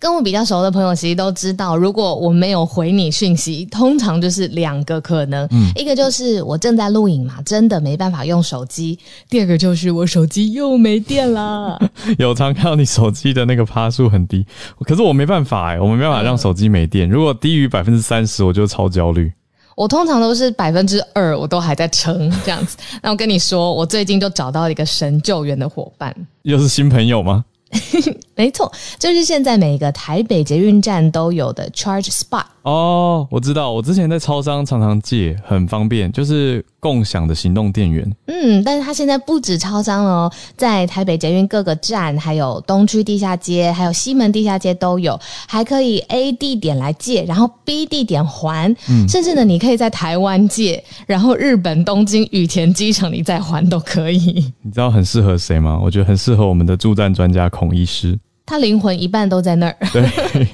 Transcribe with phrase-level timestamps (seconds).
[0.00, 8.96] 跟我比较熟的朋友其实都知道，如果我没有回你讯息，通常就是两个可能，嗯，一个就是我正在录影嘛，真的没办法用手机；
[9.28, 11.76] 第二个就是我手机又没电了。
[12.16, 14.46] 有常看到你手机的那个趴数很低，
[14.80, 17.08] 可是我没办法哎、欸，我没办法让手机没电。
[17.08, 19.32] 如果低于百分之三十，我就超焦虑。
[19.74, 22.76] 我通常都是百分之二，我都还在撑这样子。
[23.00, 27.44] 那我跟你说，我最近就找到一个神救援的伙伴，又是新朋友吗？
[28.34, 32.44] 没错，就是现在每个台北捷运站都有的 Charge Spot。
[32.62, 38.08] 哦，我知道，我之前在超商常常借，很方便，就是共享的行动电源。
[38.26, 54.52] 嗯，但是它现在不止超商哦，在台北捷运各个站，还有东区地下街，还有西门地下街都有，还可以 A 地点来借，然后 B 地点还，嗯，甚至呢，你可以在台湾借，然后日本东京羽田机场你再还都可以。
[54.62, 55.80] 你知道很适合谁吗？
[55.82, 59.76] 我觉得很适合我们的助站专家孔医师，他灵魂一半都在那儿。
[59.92, 60.46] 对。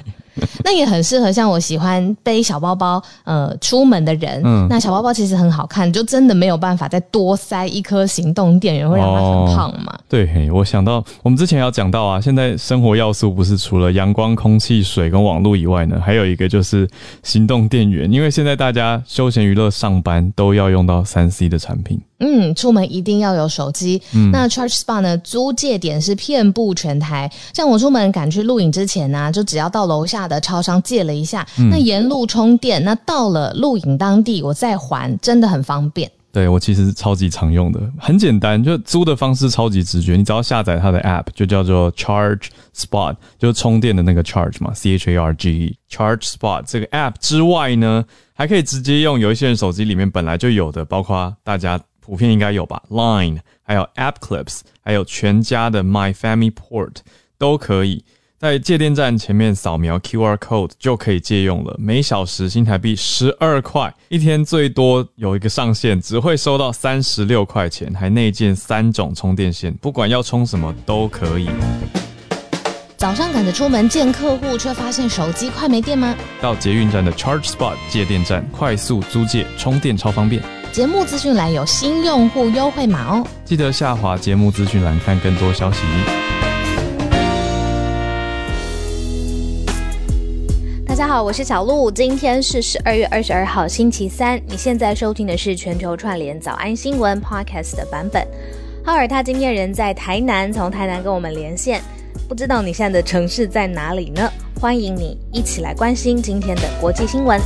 [0.65, 9.93] 那也很适合像我喜欢背小包包呃出门的人，嗯，那小包包其实很好看，就真的没有办法再多塞一颗行动电源，会让它很胖嘛。
[9.93, 16.85] 哦、对，我想到我们之前要讲到啊，现在生活要素不是除了阳光、空气、水跟网络以外呢，还有一个就是
[17.23, 21.97] 行动电源，因为现在大家休闲娱乐、上班都要用到三 C 的产品。
[22.19, 24.01] 嗯，出门一定要有手机。
[24.13, 27.29] 嗯，那 Charge Spot 呢，租借点是遍布全台。
[27.53, 36.09] 像我出门赶去录影之前呢、啊，就只要到楼下的超商借了一下，嗯、那沿路充电，那到了录影当地我再还，真的很方便。
[36.31, 40.15] 对，我其实超级常用的，很简单，就租的方式超级直觉。
[40.15, 45.77] 你只要下载它的 App，就叫做 Charge Spot，就是充电的那个 Charge 嘛，C H A R G E。
[45.89, 51.79] Charge Spot 这个 App 之外呢，还可以直接用有一些人手机里面本来就有的，包括大家。
[52.05, 56.97] 普遍应该有吧，Line，还有 App Clips，还有全家的 My Family Port
[57.39, 58.05] 都可以
[58.37, 61.75] 在借电站前面扫描 QR Code 就可以借用了。
[61.79, 71.49] 每小时新台币十二块，一天最多有一个上限，只会收到三十六块钱，还内建三种充电线，不管要充什么都可以。
[72.97, 76.15] 早上赶着出门见客户，却发现手机快没电吗？
[76.39, 80.43] 到捷运站的 Charge Spot 借电站，快速租借充电超方便。
[80.75, 85.79] 节目资讯栏有新用户优惠码哦，记得下滑节目资讯栏看更多消息。
[90.85, 94.37] 大家好，我是小鹿，今天是十二月二十二号星期三。
[94.47, 98.27] 你现在收听的是全球串联早安新闻 Podcast 的版本。
[98.83, 101.81] 浩尔他今天人在台南，从台南跟我们连线，
[102.27, 104.29] 不知道你现在的城市在哪里呢？
[104.59, 107.39] 欢迎你一起来关心今天的国际新闻。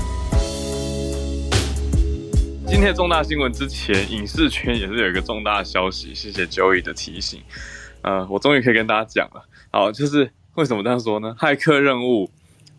[2.70, 6.14] 今天重大新闻之前，影视圈也是有一个重大消息。
[6.14, 7.42] 谢谢 Joey 的提醒，
[8.04, 9.44] 呃，我终于可以跟大家讲了。
[9.72, 11.36] 好，就是为什么这样说呢？
[11.38, 12.30] 骇客任务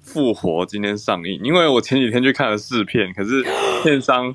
[0.00, 3.44] 复活今天上映，因为我前几天去看了试片，可是
[3.82, 4.32] 片商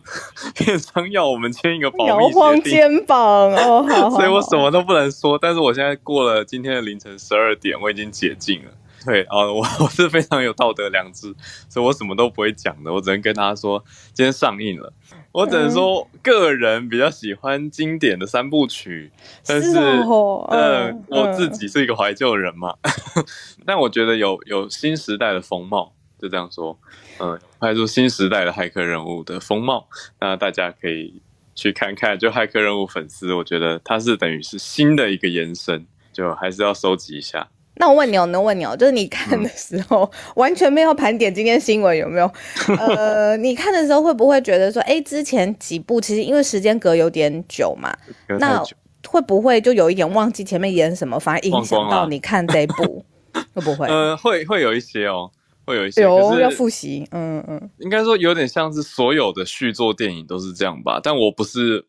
[0.53, 3.17] 片商要我们签一个保密协定，摇晃肩膀
[3.53, 5.39] 哦，好，所以我什么都不能说。
[5.41, 8.71] 但是我现在过了今天的凌晨十二点，我已经解禁了。
[9.05, 11.31] 对啊，我 我是非常有道德良知，
[11.69, 12.91] 所以我什么都不会讲的。
[12.91, 13.83] 我只能跟大家说，
[14.13, 14.91] 今天上映了。
[15.35, 19.11] 我只能说，个人比较喜欢经典的三部曲，
[19.45, 22.73] 但是，哦、呃，嗯、我自己是一个怀旧人嘛。
[22.83, 23.25] 嗯、
[23.67, 26.79] 但我觉得有有新时代的风貌，就这样说，
[27.19, 29.89] 嗯，拍出新时代的骇客人物的风貌，
[30.21, 31.21] 那大家可以
[31.53, 32.17] 去看看。
[32.17, 37.49] 就骇客人物粉丝，我觉得它是等于是新的一个延伸，就还是要收集一下。
[37.77, 42.31] 那我问你哦，能问你哦，就是你看的时候，嗯、 完全没有盘点今天新闻有没有？
[42.79, 47.93] 呃，你看的时候会不会觉得说，哎，之前几部其实因为时间隔有点久嘛，
[48.29, 48.63] 久那
[49.07, 53.03] 会不会就有一点忘记前面演什么，反而影响到你看这一部？
[53.53, 53.87] 会不会？
[53.87, 55.29] 呃，会会有一些哦，
[55.65, 61.85] 会有一些，有是要复习，嗯嗯，应该说有点像是所有的续作电影都是这样吧，但我不是。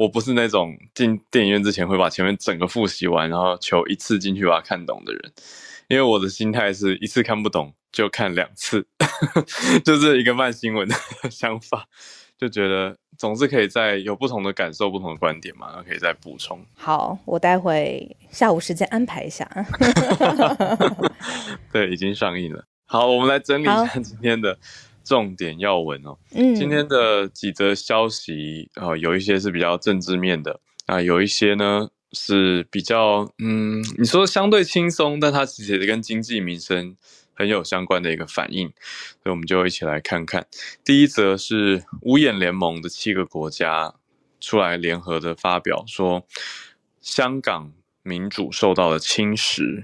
[0.00, 5.20] 我不是那种进电影院之前会把前面整个复习完，然后求一次进去把它看懂的人，
[5.88, 8.86] 因为我的心态是一次看不懂就看两次，
[9.84, 10.94] 就是一个慢新闻的
[11.30, 11.86] 想法，
[12.38, 16.58] 就觉得总是可以在有不同的感受、不同的观点嘛，然后可以再补充。
[16.72, 19.46] 好，我待会下午时间安排一下。
[21.70, 22.64] 对，已经上映了。
[22.86, 24.58] 好，我们来整理一下今天的。
[25.10, 36.96] 重点要闻哦，嗯，今天的几则消息啊，呃，有一些是比较政治面的啊，有一些呢是比较嗯，你说相对轻松，但它其实也跟经济民生
[37.34, 38.68] 很有相关的一个反应，
[39.20, 40.46] 所以我们就一起来看看。
[40.84, 43.92] 第一则是五眼联盟的七个国家
[44.38, 46.24] 出来联合的发表说，
[47.00, 47.72] 香港
[48.04, 49.82] 民主受到了侵蚀。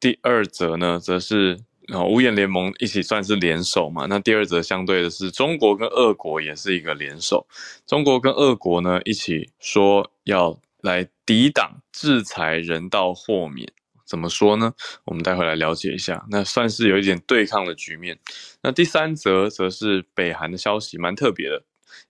[0.00, 1.58] 第二则呢，则是。
[1.92, 4.06] 然后五眼联盟一起算是联手嘛。
[4.06, 7.46] 那第二则相对的是中国跟俄国也是一个联手，
[7.86, 13.70] 中国跟俄国呢一起说要来抵挡制裁人道豁免。
[14.04, 14.74] 怎么说呢？
[15.04, 16.22] 我们待会来了解一下。
[16.28, 18.18] 那算是有一点对抗的局面。
[18.62, 21.62] 那第三则则是北韩的消息，蛮特别的，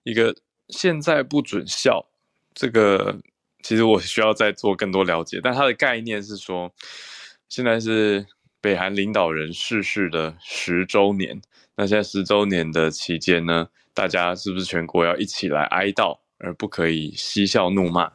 [0.03, 0.35] 一个
[0.67, 2.05] 现在不准笑。
[2.53, 3.19] 这个
[3.61, 6.73] 其实我需要再做更多了解，但它的概念是说，
[7.47, 8.25] 现在是
[8.63, 11.41] 北韩领导人逝世的十周年。
[11.75, 18.09] 那现在十周年的期间呢，大家是不是全国要一起来哀悼，而不可以嬉笑怒骂？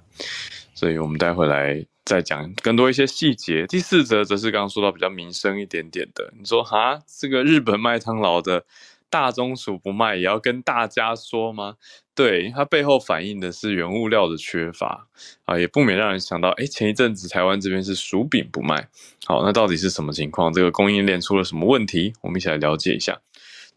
[0.75, 1.87] 所以我们待会来。
[2.09, 3.67] 再讲更多一些细节。
[3.67, 6.33] 第四则则是刚刚说到比较民生一点点的。
[6.39, 8.65] 你说哈，这个日本麦当劳的
[9.11, 11.77] 大中薯不卖，也要跟大家说吗？
[12.19, 15.06] 对，它背后反映的是原物料的缺乏
[15.44, 18.88] 啊，也不免让人想到，哎，前一阵子台湾这边是薯饼不卖。
[19.25, 20.53] 好，那到底是什么情况？
[20.53, 22.12] 这个供应链出了什么问题？
[22.23, 23.20] 我们一起来了解一下。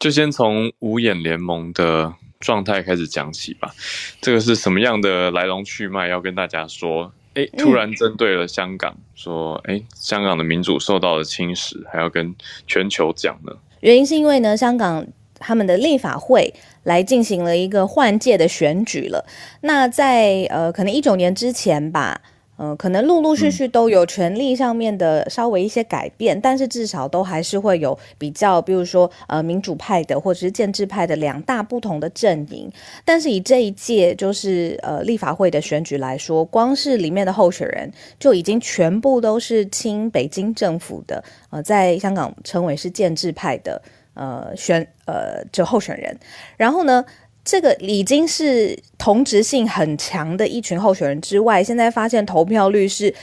[0.00, 3.72] 就先从五眼联盟的状态开始讲起吧。
[4.20, 6.08] 这个是什么样的来龙去脉？
[6.08, 7.12] 要跟大家说。
[7.34, 12.34] 哎，突然针对了香港、说，哎，香港的民主受到了侵蚀，还要跟
[12.66, 13.52] 全球讲呢？
[13.80, 15.06] 原因是因为呢，香港
[15.42, 16.54] 他们的立法会
[16.84, 19.24] 来进行了一个换届的选举了。
[19.62, 22.22] 那在呃，可能一九年之前吧。
[22.58, 32.70] 嗯、呃，可能陆陆续续都有权力上面的稍微一些改变，但是至少都还是会有比较，比如说呃民主派的或者是建制派的两大不同的阵营。
[33.06, 37.90] 但是以这一届就是呃立法会的选举来说，光是里面的候选人
[38.20, 43.80] 就已经全部都是亲北京政府的，呃，在香港称为是建制派的
[44.14, 46.18] 呃选呃就候选人。
[46.56, 47.04] 然后呢，
[47.44, 53.14] 这个已经是同质性很强的一群候选人之外，现在发现投票率是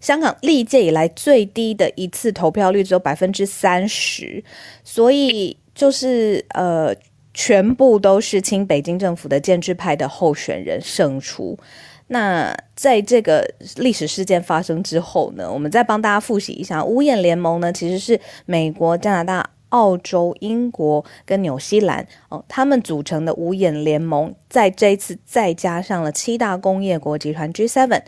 [0.00, 4.42] 香港历届以来最低的一次投票率，只有百分之三十，
[4.84, 6.94] 所以就是呃，
[7.32, 11.58] 全部都是亲北京政府的建制派的候选人胜出。
[12.08, 19.48] 那在这个历史事件发生之后呢，我们再帮大家复习一下，五眼联盟呢其实是美国、加拿大。
[19.72, 28.02] 澳洲、英国跟纽西兰哦，他们组成的五眼联盟，在这一次再加上了七大工业国集团 G7。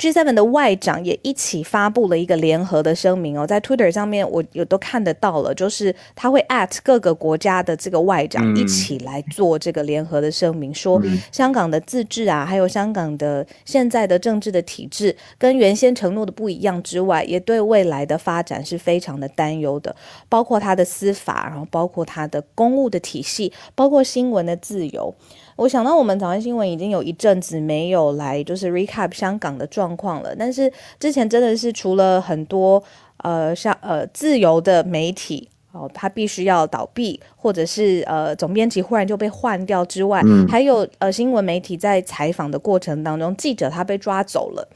[0.00, 19.94] G7 的外长也一起发布了一个联合的声明哦，在 Twitter 上面我有都看得到了，就是他会 at 各个国家的这个外长一起来做这个联合的声明，说香港的自治啊，还有香港的现在的政治的体制跟原先承诺的不一样之外，也对未来的发展是非常的担忧的，
[20.30, 25.14] 包括他的司法，然后包括他的公务的体系，包括新闻的自由。
[25.60, 30.34] 我想到我们早安新闻已经有一阵子没有来，就是 recap 香港的状况了。
[30.34, 32.82] 但是之前真的是除了很多
[33.18, 44.66] 呃像呃自由的媒体哦，他必须要倒闭，或者是呃总编辑忽然就被换掉之外，嗯、还有呃新闻媒体在采访的过程当中，记者他被抓走了。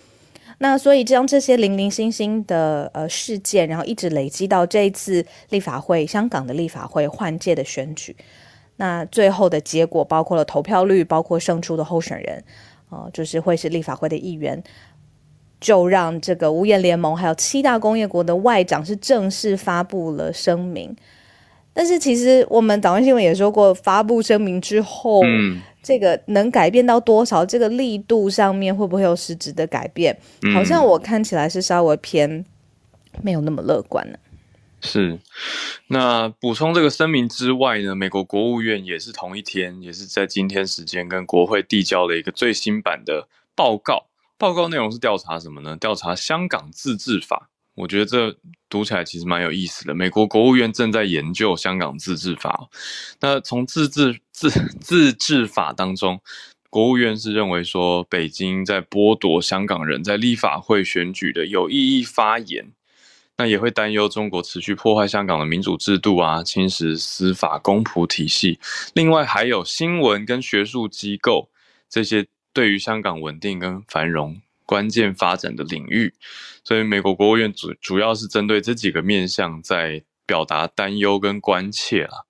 [0.58, 8.14] 那所以将这些零零星星的呃事件，然后一直累积到这一次立法会香港的立法会换届的选举。
[8.76, 12.42] 那最后的结果包括了投票率，包括胜出的候选人，
[12.88, 14.62] 哦、呃，就是会是立法会的议员，
[15.60, 20.96] 就让这个五眼联盟还有七大工业国的外长是正式发布了声明。
[21.72, 27.44] 但是其实我们早安新闻也说过，发布声明之后，嗯、这个能改变到多少？
[27.44, 30.16] 这个力度上面会不会有实质的改变？
[30.42, 32.44] 嗯、好像我看起来是稍微偏
[33.22, 34.18] 没有那么乐观了。
[34.86, 35.18] 是，
[35.86, 43.26] 那补充这个声明之外呢，美国国务院也是同一天，也是在今天时间跟国会递交了一个最新版的
[43.56, 44.06] 报告。
[44.36, 45.74] 报告内容是调查什么呢？
[45.76, 47.48] 调查香港自治法。
[47.76, 48.36] 我觉得这
[48.68, 49.94] 读起来其实蛮有意思的。
[49.94, 52.68] 美国国务院正在研究香港自治法。
[53.20, 54.50] 那从自治自
[54.80, 56.20] 自治法当中，
[56.68, 62.72] 国务院是认为说，北京在剥夺香港人在立法会选举的有意义发言。
[63.36, 68.60] 那也会担忧中国持续破坏香港的民主制度啊，侵蚀司法公仆体系。
[68.94, 71.48] 另外，还有新闻跟学术机构
[71.88, 76.14] 这些对于香港稳定跟繁荣关键发展的领域。
[76.62, 82.24] 所以，美国国务院主主要是针对这几个面向在表达担忧跟关切啦。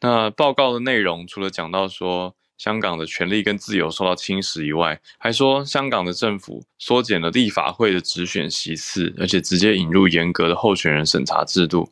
[0.00, 11.90] 那报告的内容除了讲到说，香港的权利跟自由受到侵蚀以外，还说香港的政府缩减了立法会的直选席次，而且直接引入严格的候选人审查制度，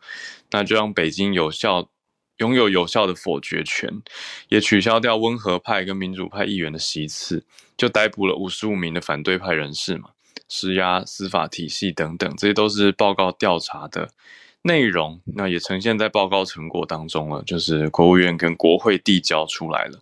[0.50, 1.88] 那就让北京有效
[2.38, 4.02] 拥有有效的否决权，
[4.48, 7.44] 也取消掉温和派跟民主派议员的席次，
[7.76, 10.10] 就逮捕了五十五名的反对派人士嘛，
[10.48, 14.10] 施压司法体系等等，这些都是报告调查的
[14.62, 20.00] 内容，那也呈现在报告成果当中了，就是国务院跟国会递交出来了。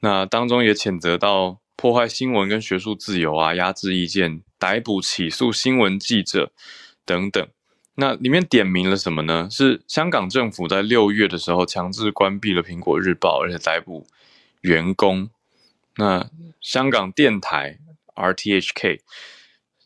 [0.00, 6.52] 那当中也谴责到破坏新闻跟学术自由啊，压制意见，逮捕起诉新闻记者
[7.04, 7.46] 等等。
[7.96, 9.48] 那里面点名了什么呢？
[9.50, 14.06] 是香港政府在六月的时候强制关闭了苹果日报，而且逮捕
[14.60, 15.30] 员工。
[15.96, 16.28] 那
[16.60, 17.78] 香港电台
[18.14, 19.00] RTHK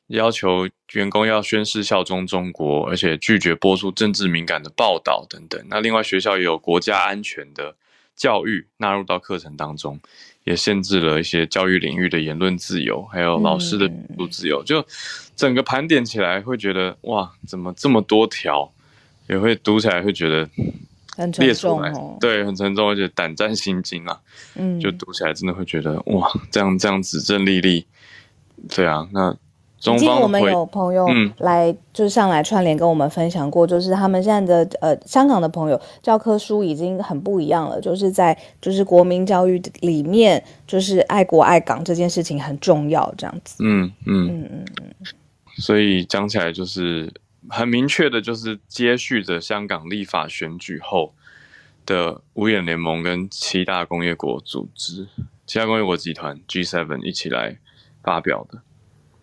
[0.09, 5.65] 要求员工要宣誓效忠中国，而且拒绝播出政治敏感的报道等等。
[5.69, 7.77] 那另外学校也有国家安全的
[8.21, 9.99] 教育纳入到课程当中，
[10.45, 14.63] 也限制了一些教育领域的言论自由，还有老师的不自由。
[14.63, 14.85] 就
[15.35, 18.71] 整个盘点起来，会觉得哇，怎么这么多条？
[19.27, 20.47] 也会读起来会觉得
[21.17, 22.19] 很沉重哦。
[22.21, 24.21] 对，很沉重，而且胆战心惊啊。
[24.55, 27.87] 嗯，就读起来真的会觉得哇，这样这样子，正历历。
[28.69, 29.35] 对啊，那。
[29.81, 31.09] 今天我们有朋友
[31.39, 43.65] 来，就是上来串联跟我们分享过，就是他们现在的呃香港的朋友教科书已经很不一样了，就是在就是国民教育里面，就是爱国爱港这件事情很重要，这样子。
[43.65, 45.07] 嗯嗯嗯嗯嗯。
[45.57, 47.11] 所以讲起来就是
[47.49, 51.15] 很明确的，就是接续着香港立法选举后
[51.87, 55.09] 的五眼联盟跟七大工业国组织、
[55.47, 57.57] 七大工业国集团 G7 一起来
[58.03, 58.61] 发表的。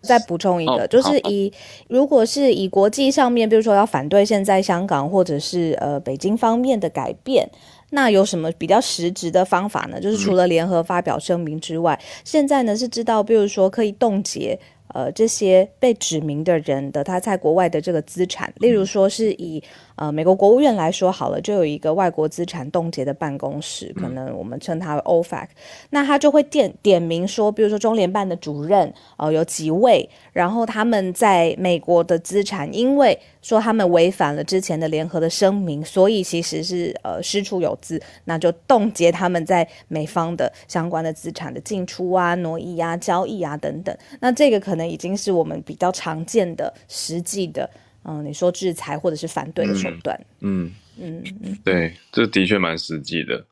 [0.02, 1.52] 再补充一个，哦、就是以
[1.88, 7.48] 如果是以国际上面，比如说要反对现在香港或者是呃北京方面的改变，
[7.90, 10.00] 那有什么比较实质的方法呢？
[10.00, 14.58] 就是除了联合发表声明之外，嗯、现在呢是知道，比如说可以冻结
[14.94, 19.62] 呃这些被指名的人的他在国外的这个资产，例如说是以。
[19.98, 25.48] 呃，美国国务院来说好了，就有一个外国资产冻结的办公室，可能我们称它为 OFAC，
[25.90, 43.92] 那他就会点点名说，比如说中联办的主任，呃，有几位，然后他们在美国的资产，因为说他们违反了之前的联合的声明，所以其实是呃师出有资，那就冻结他们在美方的相关的资产的进出啊、挪移啊、交易啊等等。
[44.20, 47.68] 那这个可能已经是我们比较常见的实际的。
[48.08, 53.44] 嗯，你说制裁或者是反对的手段，嗯嗯嗯，对，这的确蛮实际的。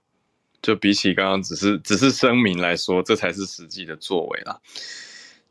[0.63, 4.59] 就比起刚刚只是只是声明来说，这才是实际的作为啦。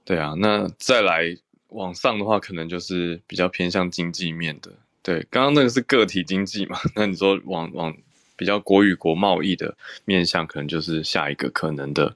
[0.03, 4.71] 对啊，那再来往上的话，可能就是比较偏向经济面的。
[5.03, 7.95] 对，刚刚那个是个体经济嘛，那你说往往
[8.35, 12.15] 比较国与国贸易的面向，可能就是下一个可能的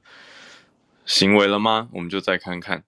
[1.05, 1.87] 行为了吗？
[1.93, 2.83] 我们就再看看。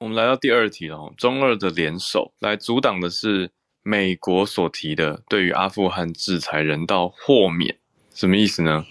[0.00, 3.50] 我们来到第二题了，中二的联手来阻挡的是
[3.82, 7.76] 美国所提的对于阿富汗制裁人道豁免，
[8.14, 8.86] 什么意思呢？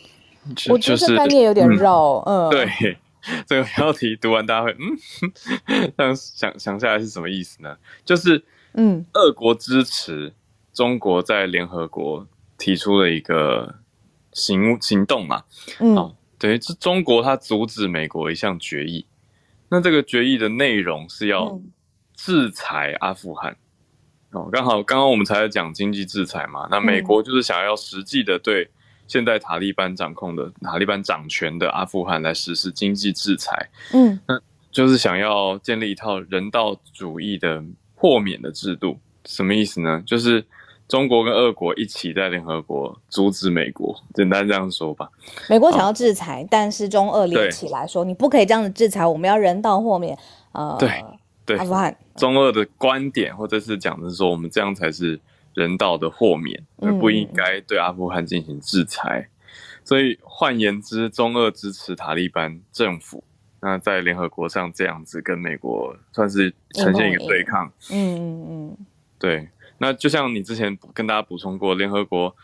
[0.69, 2.97] 我觉得概念有点绕，嗯，嗯对，
[3.47, 4.77] 这个标题读完大家会
[5.65, 7.75] 嗯，这样想想下来是什么意思呢？
[8.05, 10.31] 就是嗯，俄国支持
[10.71, 12.27] 中国在联合国
[12.59, 13.79] 提出了一个
[14.33, 15.45] 行行动嘛，
[15.79, 19.07] 嗯，哦、等于是中国它阻止美国一项决议。
[19.69, 21.59] 那这个决议的内容是要
[22.15, 23.55] 制裁阿富汗，
[24.31, 28.69] 嗯、哦，刚好刚刚我们才在讲经济制裁嘛，那美国就是想要实际的对
[29.07, 34.39] 现在塔利班掌控的塔利班掌权的阿富汗来实施经济制裁，嗯，那
[34.71, 37.63] 就是想要建立一套人道主义的
[37.95, 40.03] 豁免的制度，什么意思呢？
[40.05, 40.45] 就是。
[40.89, 45.07] 中国跟俄国一起在联合国阻止美国，简单这样说吧。
[45.47, 50.17] 美国想要制裁，哦、但是中俄联起来说，你不可以这样子制裁，我们要人道豁免。
[50.51, 50.89] 呃，对
[51.45, 55.19] 对，阿富汗中俄的观点或者是讲的是说，我们这样才是
[55.53, 59.19] 人道的豁免，而不应该对阿富汗进行制裁。
[59.19, 59.29] 嗯、
[59.83, 63.23] 所以换言之，中俄支持塔利班政府，
[63.61, 67.71] 那在联合国上这样子跟美国算是呈现一个对抗。
[67.91, 68.85] 嗯嗯嗯，嗯
[69.19, 69.47] 对。
[69.79, 72.35] 那就像你之前跟大家补充过，联合国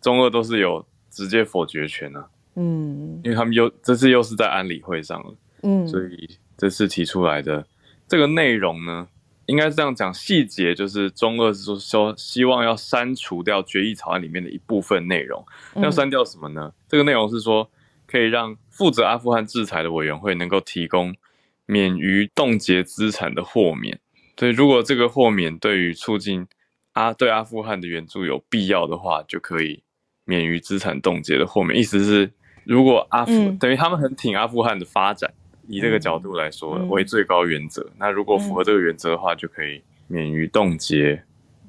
[0.00, 7.66] 中俄都是有直接否决权啊，嗯，因为他们又这次又是在安理会上了，嗯，所以这次提出来的
[8.06, 9.08] 这个内容呢，
[9.46, 15.44] 应该是这样讲，细节就是中俄是说说希望要删除掉决议草案里面的一部分内容，
[15.76, 16.72] 要删掉什么呢？
[16.88, 17.70] 这个内容是说
[18.06, 21.14] 可以让负责阿富汗制裁的委员会能够提供
[21.64, 23.98] 免于冻结资产的豁免，
[24.36, 26.46] 所以如果这个豁免对于促进
[26.92, 29.82] 阿对阿富汗的援助有必要的话，就可以
[30.24, 31.78] 免于资产冻结的豁免。
[31.78, 32.30] 意思是，
[32.64, 35.32] 如果阿富、嗯、等于他们很挺阿富汗的发展，
[35.66, 37.86] 以这个角度来说、嗯、为最高原则。
[37.98, 41.22] 那如果符合这个原则的话，就可以免于冻结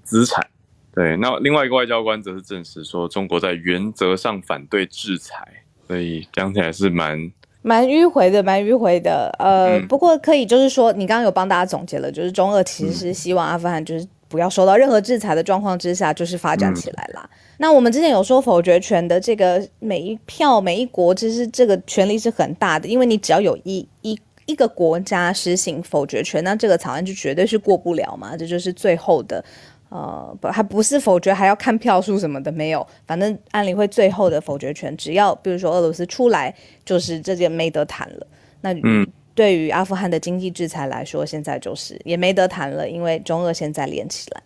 [0.04, 0.46] 资产。
[0.94, 5.48] 对，那另外一个外交官则是证实说，中国在原则上反对制裁，
[5.88, 9.34] 所以讲起来是蛮蛮迂回的，蛮迂回的。
[9.40, 14.06] 呃，嗯、不过可以就是说，你刚刚有帮大家总结了，就是中俄其实是希望阿富汗就是。
[14.34, 17.22] 不要受到任何制裁的状况之下，就是发展起来啦。
[17.24, 28.36] 嗯、那我们之前有说否决权的这个每一票每一国，其实这个权力是很大的，因为你只要有一一一个国家实行否决权，那这个草案就绝对是过不了嘛。
[28.36, 29.46] 这就是最后的，
[29.90, 36.52] 呃，不还不是否决，还要看票数什么的没有，反正安理会最后的否决权，只要比如说俄罗斯出来，
[36.84, 38.26] 就是这件没得谈了。
[38.62, 39.08] 那嗯。
[39.36, 44.44] 对于阿富汗的经济制裁来说，现在就是也没得谈了，因为中俄现在连起来。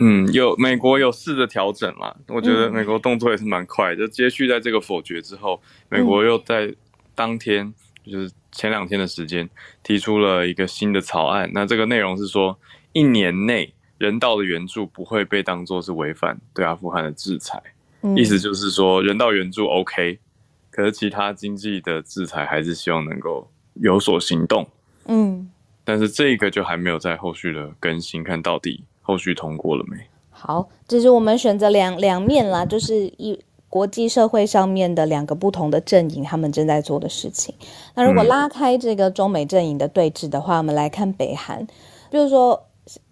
[0.00, 2.12] 嗯，有美国有试着调整嘛？
[2.26, 3.96] 我觉得美国动作也是蛮快的。
[3.96, 6.74] 就接续在这个否决之后，美国又在
[7.14, 7.72] 当天，
[8.04, 9.48] 就是前两天的时间，
[9.84, 11.48] 提出了一个新的草案。
[11.54, 12.58] 那这个内容是说，
[12.92, 17.62] 一年内人道的援助不会被当作是违反对阿富汗的制裁。
[18.02, 20.18] 嗯，意思就是说，人道援助 OK，
[20.72, 23.48] 可是其他经济的制裁还是希望能够。
[23.74, 24.66] 有所行动，
[25.06, 25.50] 嗯，
[25.84, 29.96] 但是这个就还没有在后续的更新，看到底后续通过了没？
[30.30, 33.38] 好，这是我们选择两两面啦，就是一
[33.68, 37.54] 国际社会上面的两个不同的阵营，他们正在做的事情。
[37.94, 41.66] 那如果拉开这个中美阵营的对峙的话，嗯、我们来看北韩，
[42.10, 42.64] 就是说。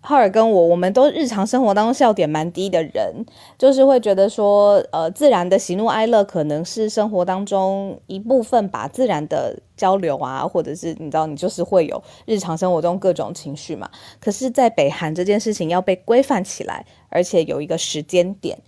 [0.03, 3.25] 浩尔跟我，我们都日常生活当中笑点蛮低的人，
[3.57, 13.89] 就是会觉得说，呃，自然的喜怒哀乐可能是生活当中一部分，吧自然的交流啊，或者是你知道，你就是会有日常生活中各种情绪嘛。
[14.21, 18.59] 可是，在北韩这件事情要被规范起来，而且有一个时间点，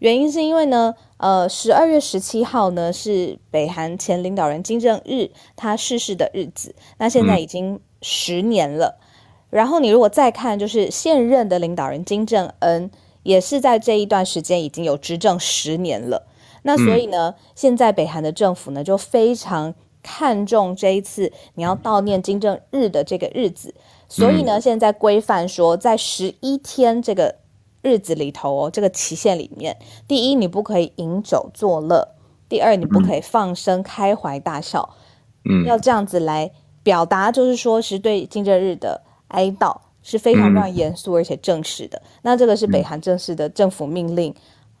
[0.00, 8.98] 原因是因为呢，呃，十二月十七号呢是北韩前领导人金正日他逝世的日子，那现在已经十年了。
[9.00, 9.06] 嗯
[9.50, 12.90] 然后你如果再看，就是现任的领导人金正恩，
[13.24, 16.26] 也是在这一段时间已经有执政十年了。
[16.62, 23.74] 那所以呢，嗯、现在北韩的政府呢就非常看重这一次你要悼念金正日的这个日子，
[24.08, 27.34] 所以呢，现在规范说，在十一天这个
[27.82, 29.76] 日子里头哦，这个期限里面，
[30.06, 32.06] 第一你不可以饮酒作乐，
[32.48, 34.90] 第二你不可以放声开怀大笑，
[35.44, 39.02] 嗯，要这样子来表达，就是说是对金正日的。
[39.30, 41.98] 哀悼是非常非常严肃而且正式的。
[41.98, 44.34] 嗯、那这个是北韩正式的政府命令，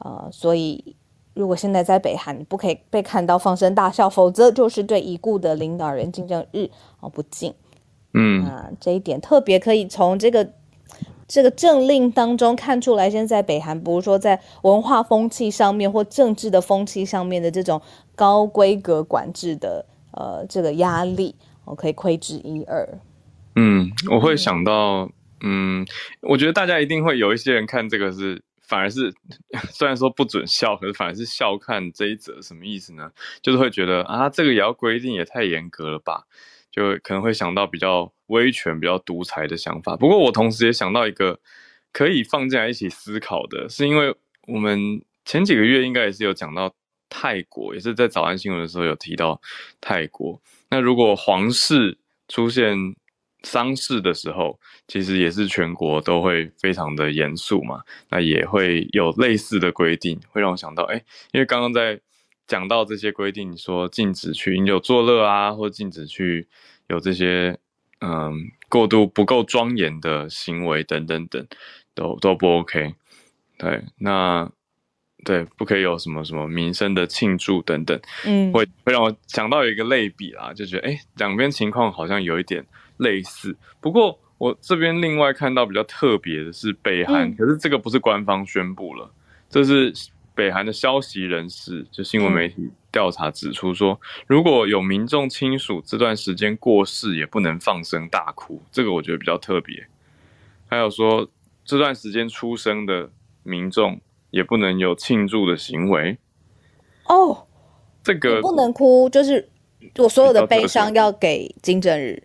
[0.04, 0.96] 嗯、呃，所以
[1.34, 7.54] 如果现在在北韩，你不可以被看到放声大笑，否则就是对已故的领导人金正日哦不敬。
[8.12, 10.50] 嗯，啊，这一点特别可以从这个
[11.28, 17.80] 这个政令当中看出来，现在北韩不是说在文化风气上面或政治的风气上面的这种
[18.16, 22.98] 高规格管制的呃这个压力，我、哦、可以窥之一二。
[23.62, 25.10] 嗯，我会想到，
[25.42, 25.86] 嗯，
[26.22, 29.12] 我觉得大家一定会有一些人看这个是，反而是
[29.70, 33.12] 虽然说不准笑，可是反而是笑看这一则，什么意思呢？
[33.42, 36.24] 就是会觉得啊，这个也要规定，也太严格了吧？
[36.72, 39.94] 就可能会想到比较威权、比较独裁的想法。
[39.94, 41.38] 不过我同时也想到一个
[41.92, 46.72] 可以放进来一起思考的，是因为我们前几个月应该也是有讲到
[47.10, 49.40] 泰国，也是在早安新闻的时候有提到
[49.82, 50.40] 泰国。
[50.70, 52.94] 那如果皇室出现
[53.42, 61.98] 丧事的时候，其实也是全国都会非常的严肃嘛，那也会有类似的规定，会让我想到，哎，因为刚刚在
[62.46, 66.48] 讲到这些规定，说禁止去饮酒作乐啊，或禁止去
[66.88, 67.58] 有这些
[68.00, 71.46] 嗯过度不够庄严的行为等等等，
[71.94, 72.94] 都都不 OK。
[73.56, 74.50] 对，那
[75.24, 82.66] 对不可以有什么什么民生的庆祝等等，嗯，会会让我想到有一个类比啦，就觉得哎，两边情况好像有一点。
[83.00, 89.10] 类似，不过我这边另外看到比较特别的是北韩，嗯、可是这个不是官方宣布了，
[89.50, 89.92] 这是
[90.34, 99.86] 北韩的消息人士就新闻媒体调查指出说，嗯、如果有民众亲属这段时间过世，也不能放声大哭，这个我觉得比较特别。
[100.68, 101.28] 还有说
[101.64, 103.10] 这段时间出生的
[103.42, 106.16] 民众也不能有庆祝的行为。
[107.06, 107.46] 哦，
[108.02, 109.48] 这个不能哭，就是
[109.96, 112.22] 我所有的悲伤要给金正日。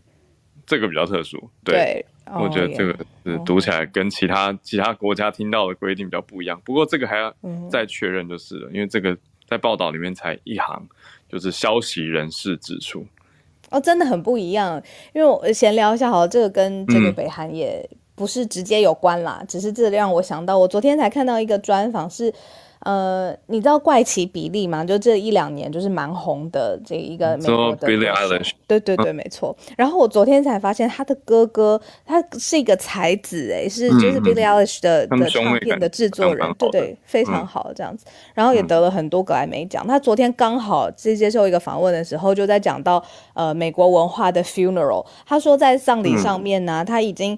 [0.65, 2.05] 这个比较特殊，对，对
[2.41, 6.59] 我觉得这个是读起来跟其他、哦、其他国家听到的规定比较不一样。
[6.65, 7.33] 不过这个还要
[7.69, 9.15] 再确认就是了，嗯、因为这个
[9.47, 10.87] 在报道里面才一行，
[11.29, 13.05] 就是消息人士指出。
[13.69, 14.81] 哦，真的很不一样。
[15.13, 22.33] 因为我闲聊一下，好了，这个跟这个北韩也不是直接有关啦，嗯、只是这让我想到，我昨天才看到一个专访是。
[22.85, 24.85] 呃，你知道怪奇比利吗？
[24.85, 27.93] 就这一两年就是蛮红的这一个美国的歌手。
[27.93, 28.51] Billie Eilish。
[28.67, 29.55] 对对对，没错。
[29.75, 38.05] 然后我昨天才发现他的哥哥，他是一个才子诶，是就是 Billie Eilish 的的唱片的制作人，对对，非常好这样子。
[38.35, 39.85] 然后也得了很多格莱美奖。
[39.87, 45.03] 他昨天刚好在接受一个访问的时候，就在讲到呃美国文化的 funeral。
[45.25, 47.35] 他说在葬礼上面呢，他已经。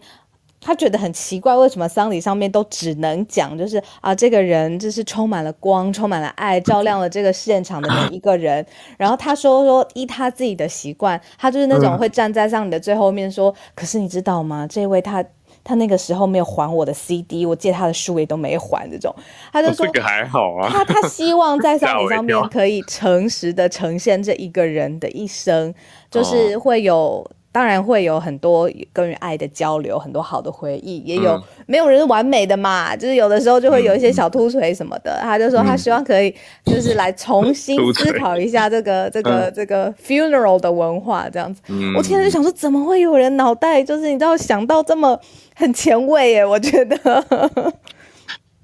[0.59, 8.65] 他觉得很奇怪，为什么丧礼上面都只能讲，就是啊，这个人就是充满了光，充满了爱，照亮了这个现场的每一个人。
[8.97, 14.67] 然后他说说，依他自己的习惯，他就是那种会站在丧礼的最后面说，可是你知道吗？
[14.69, 15.23] 这位他。
[15.63, 19.13] 他那个时候没有还我的 CD，我借他的书也都没还，这种
[19.51, 20.69] 他就说这个还好啊。
[20.69, 25.73] 他他希望在丧礼上面可以诚实的呈现这一个人的一生，
[26.09, 27.29] 就是会有。
[27.57, 35.11] 当然会有很多关于爱的交流，很多好的回忆，也有、嗯、没有人是完美的嘛，就是有的时候就会有一些小突锤什么的。
[35.13, 36.31] 嗯、他就说他希望可以
[36.65, 41.63] 就是来重新思考一下这个这个、嗯、这个 funeral 的文化这样子。
[41.69, 45.19] 嗯、我现在就想说，怎么会有人脑袋就是你知道想到这么
[45.55, 46.45] 很前卫耶？
[46.45, 47.25] 我觉得，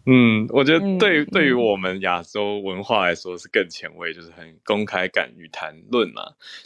[0.05, 6.21] 嗯，我觉得对对于我们亚洲文化来说是更前卫，就是很公开敢于谈论嘛。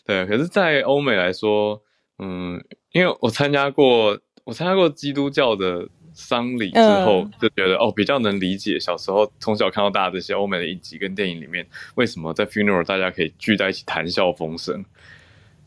[0.05, 1.81] 对，可是，在欧美来说。
[2.19, 2.59] 嗯，
[2.91, 14.83] 因为我参加过，我参加过基督教的丧礼之后，嗯、就觉得哦，比较能理解小时候从小看到大这些欧美的影集跟电影里面，为什么在 funeral 大家可以聚在一起谈笑风生。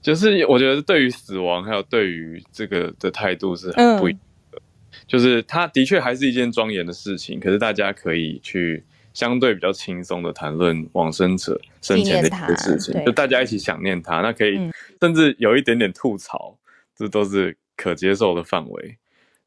[0.03, 4.59] 就是我觉得对于死亡还有对于这个的态度是很不一样的。
[4.59, 4.63] 嗯、
[5.07, 8.83] 就是它的确还是一件庄严的事情，可是大家可以去
[9.15, 14.59] 相对比较轻松的谈论往生者生前的一些事情，就大家一起想念他，那可以。
[15.01, 16.59] 甚至有一点点吐槽，
[16.95, 18.99] 这都是可接受的范围，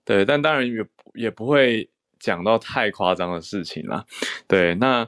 [0.04, 0.26] 对。
[0.26, 1.90] 但当然也也不会
[2.20, 4.06] 讲到太夸张的事情啦，
[4.48, 4.74] 对。
[4.76, 5.08] 那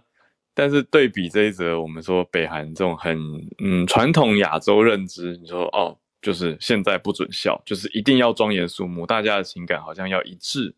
[0.53, 3.17] 但是对比这一则，我们说北韩这种很
[3.57, 10.75] 嗯传统亚洲认知，你说哦，就是现在不准笑，就是一定要庄严肃穆，大家的情感好像要一致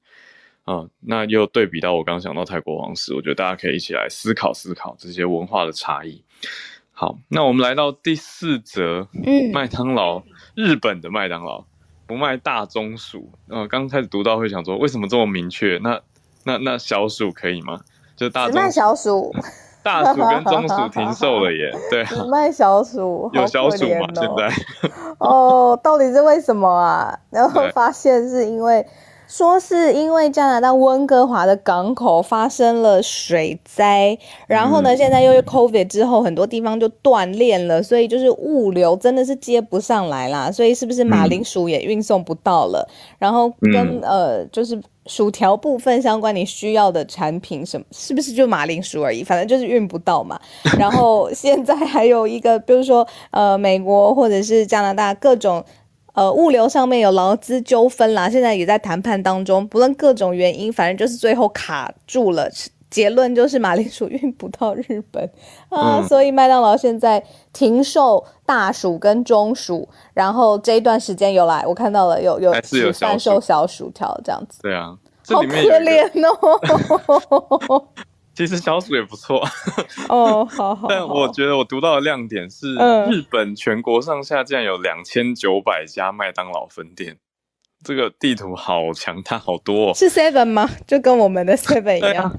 [0.63, 6.21] 啊、那又对比到我刚刚讲到泰国王室，我觉得大家可以一起来思考思考这些文化的差异。
[6.99, 10.23] 好，那我们来到第四则，嗯，麦当劳，
[10.55, 11.63] 日本的麦当劳
[12.07, 13.29] 不卖大中薯。
[13.49, 15.77] 呃，刚开始读到会想说，为什么这么明确？
[15.83, 16.01] 那
[16.43, 17.81] 那那小薯可以吗？
[18.15, 19.31] 就大中卖小薯，
[19.83, 21.71] 大薯跟中薯停售了耶。
[21.91, 24.07] 对，只卖小薯，有小薯吗？
[24.15, 24.51] 现在？
[25.19, 27.19] 哦，到底是为什么啊？
[27.29, 28.83] 然后发现是因为。
[29.27, 40.49] 说是因为加拿大温哥华的港口发生了水灾，然后呢，现在又是 COVID 之后，很多地方就断链了，所以就是物流真的是接不上来啦。
[40.49, 42.87] 所以是不是马铃薯也运送不到了？
[43.19, 49.25] 然后跟呃，就是薯条部分相关你需要的产品什么，是不是就马铃薯而已？
[49.25, 50.39] 反正就是运不到嘛。
[50.79, 55.63] 然后现在还有一个，比如说呃，美国或者是加拿大各种。
[56.17, 59.67] 呃，物流上面有劳资纠纷啦，现在也在谈判当中。
[59.67, 62.49] 不论各种原因，反正就是最后卡住了。
[62.89, 65.23] 结论就是马铃薯运不到日本
[65.69, 69.87] 啊，嗯、所以麦当劳现在停售大薯跟中薯。
[70.15, 74.59] 然后这一段时间有来，我看到了有有只贩售小薯条这样子。
[74.63, 77.87] 对啊，好可怜哦。
[78.37, 79.43] 其实小鼠也不错
[80.09, 80.85] 哦，好好。
[80.93, 82.75] 但我觉得我读到的亮点是，
[83.09, 87.17] 日本全国上下竟然有两千九百家麦当劳分店，
[87.83, 89.93] 这个地图好强大，好多哦。
[89.95, 90.69] 是 Seven 吗？
[90.85, 92.37] 就跟我们的 Seven 一样，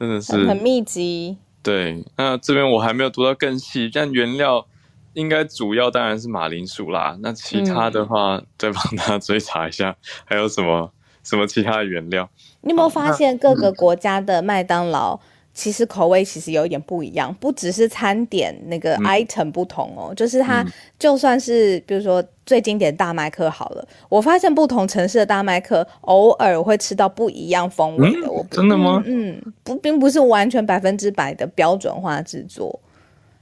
[0.00, 1.36] 真的是很密集。
[1.62, 4.66] 对，那这边我还没有读到更细，但原料
[5.12, 7.18] 应该主要当然是马铃薯啦。
[7.20, 10.90] 那其他的话，嗯、再帮大家追查一下，还有什么？
[11.22, 12.30] 什么其他的原料？
[12.66, 15.18] 你有没有发现各个国家的麦当劳
[15.54, 17.32] 其实口味其实有一点不一样？
[17.40, 20.66] 不只是餐点那个 item 不同哦，嗯、就是它
[20.98, 28.30] 就算是比如说最经典大麦克好了，我发现不同城市的大麦克偶尔会吃到不一样风味的。
[28.30, 29.02] 我、嗯、真的吗？
[29.06, 32.78] 嗯，不，并不是完全百分之百的标准化制作。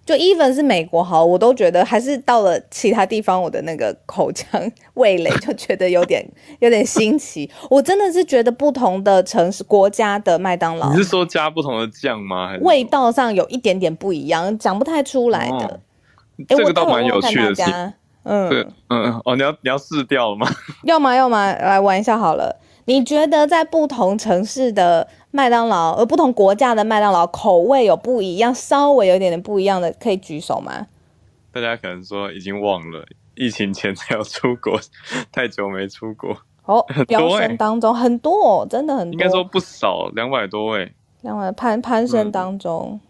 [0.05, 4.61] 就 even 是美国好，我都觉得还是到了其他地方，我的那个口腔
[4.95, 6.25] 味蕾就觉得有点
[6.61, 7.51] 有点新奇。
[7.71, 12.49] 我真的是觉得不同的城市国家的麦当劳，你是说加不同的酱吗？
[12.49, 15.57] 还是味道上有一点点不一样，讲不太出来的。
[15.57, 15.81] 哦
[16.49, 17.95] 欸、这个倒蛮有趣的。
[18.25, 20.47] 嗯，嗯嗯哦，你要你要试掉了吗？
[20.85, 21.15] 要吗？
[21.15, 21.53] 要吗？
[21.53, 22.61] 来玩一下好了。
[22.87, 30.87] 你觉得在不同城市的麦当劳，而不同国家的麦当劳口味有不一样，稍微有一点点不一样的，可以举手吗？
[31.51, 34.79] 大家可能说已经忘了，疫情前才有出国，
[35.33, 36.37] 太久没出国。
[36.67, 43.01] 哦，飙升当中很多，哦，真的很多，应该说不少，两百多位，两百攀攀升当中，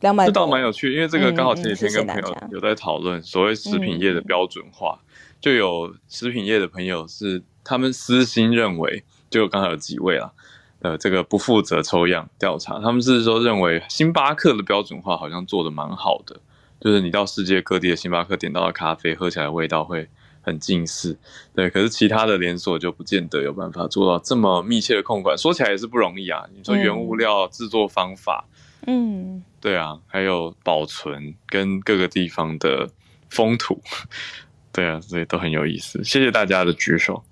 [0.00, 0.26] 两百。
[0.26, 5.08] 这倒蛮有趣，因为这个刚好前几天跟朋友有在讨论所谓食品业的标准化，嗯、
[5.40, 9.02] 就有食品业的朋友是他们私心认为。
[9.30, 10.32] 就刚好有几位啊，
[10.80, 16.40] 呃，这个不负责抽样调查，他们是说认为星巴克的标准化好像做的蛮好的，
[16.80, 20.08] 就是你到世界各地的星巴克点到的咖啡喝起来的味道会
[20.40, 21.18] 很近似。
[21.54, 25.36] 对，可是其他的连锁就不见得有办法做到这么密切的控管。
[25.36, 26.46] 说起来也是不容易啊。
[26.56, 28.46] 你说原物料制作方法，
[28.86, 32.88] 嗯，对啊，还有保存跟各个地方的
[33.28, 33.82] 风土，
[34.72, 36.02] 对啊，所以都很有意思。
[36.02, 37.22] 谢谢大家的举手。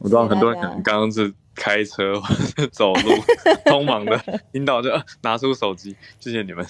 [0.00, 3.10] 我知道很多人可能刚刚是开车或者走路
[3.66, 4.18] 匆忙的，
[4.52, 4.88] 听到就
[5.22, 5.96] 拿出手机。
[6.20, 6.64] 谢谢你们。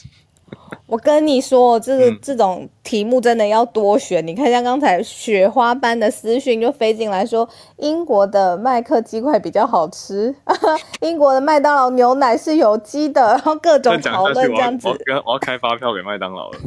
[0.86, 4.24] 我跟你说，这个这种题目真的要多选。
[4.24, 7.46] 嗯、你看，像刚才雪花般的私讯就飞进来说，
[7.76, 10.34] 英国的麦克鸡块比较好吃，
[11.02, 14.88] 英国的麦当劳牛奶是有机的，然后各种讨论这样子。
[14.88, 16.58] 我要，我要开发票给麦当劳了。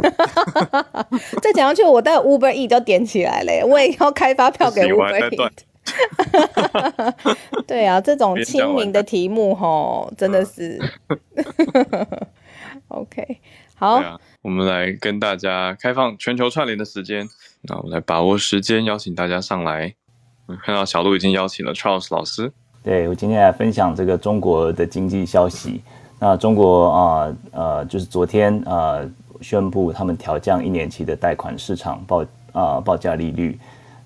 [1.42, 5.50] 再讲下去，我带 Uber E 就点起来了，我也要开发票给 Uber E。
[7.68, 10.80] 对啊，这种亲民的题目吼，真的是。
[12.90, 13.40] OK。
[13.76, 17.28] 好，啊，我们来跟大家开放全球串联的时间。
[17.64, 19.96] 那我们来把握时间，邀请大家上来。
[20.64, 22.52] 看到小鹿已经邀请了 Charles 老师。
[22.84, 25.82] 对，我今天来分享这个中国的经济消息。
[26.20, 29.10] 那中国啊呃，就是昨天呃
[29.42, 33.58] 宣布他们调降一年期的贷款市场报啊报价利率。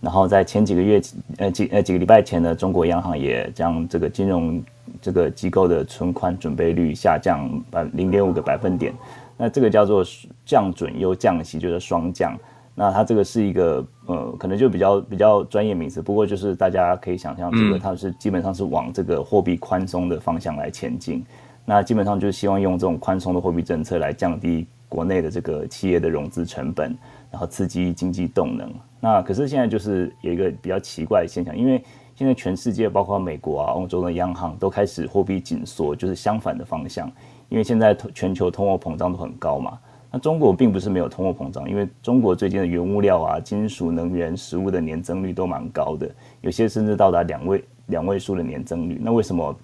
[0.05, 1.01] 然后在前几个月
[1.39, 4.63] 呃几呃几个礼拜前呢，中国央行也将这个金融
[5.01, 8.93] 这个机构的存款准备率下降百零点五个百分点。
[9.35, 10.05] 那这个叫做
[10.45, 12.37] 降准又降息，就是双降。
[12.75, 16.03] 那它这个是一个呃，可能就比较比较专业名词。
[16.03, 21.25] 不过就是大家可以想象，这个它是基本上是往这个货币宽松的方向来前进。
[21.65, 26.95] 那基本上就是希望用这种宽松的货币政策来降低国内的这个企业的融资成本，
[27.31, 28.71] 然后刺激经济动能。
[29.05, 31.79] 那可是现在就是有一个比较奇怪的现象，因为
[32.15, 37.07] 现在全世界包括美国啊、欧洲的央行都开始货币紧缩，就是相反的方向。
[37.49, 39.77] 因为现在全球通货膨胀都很高嘛，
[40.11, 46.09] 那中国并不是没有通货膨胀，因为中国最近的原物料啊、金属、能源、食物的年增率都蛮高的，
[46.41, 48.99] 有些甚至到达两位两位数的年增率。
[48.99, 49.55] 那为什么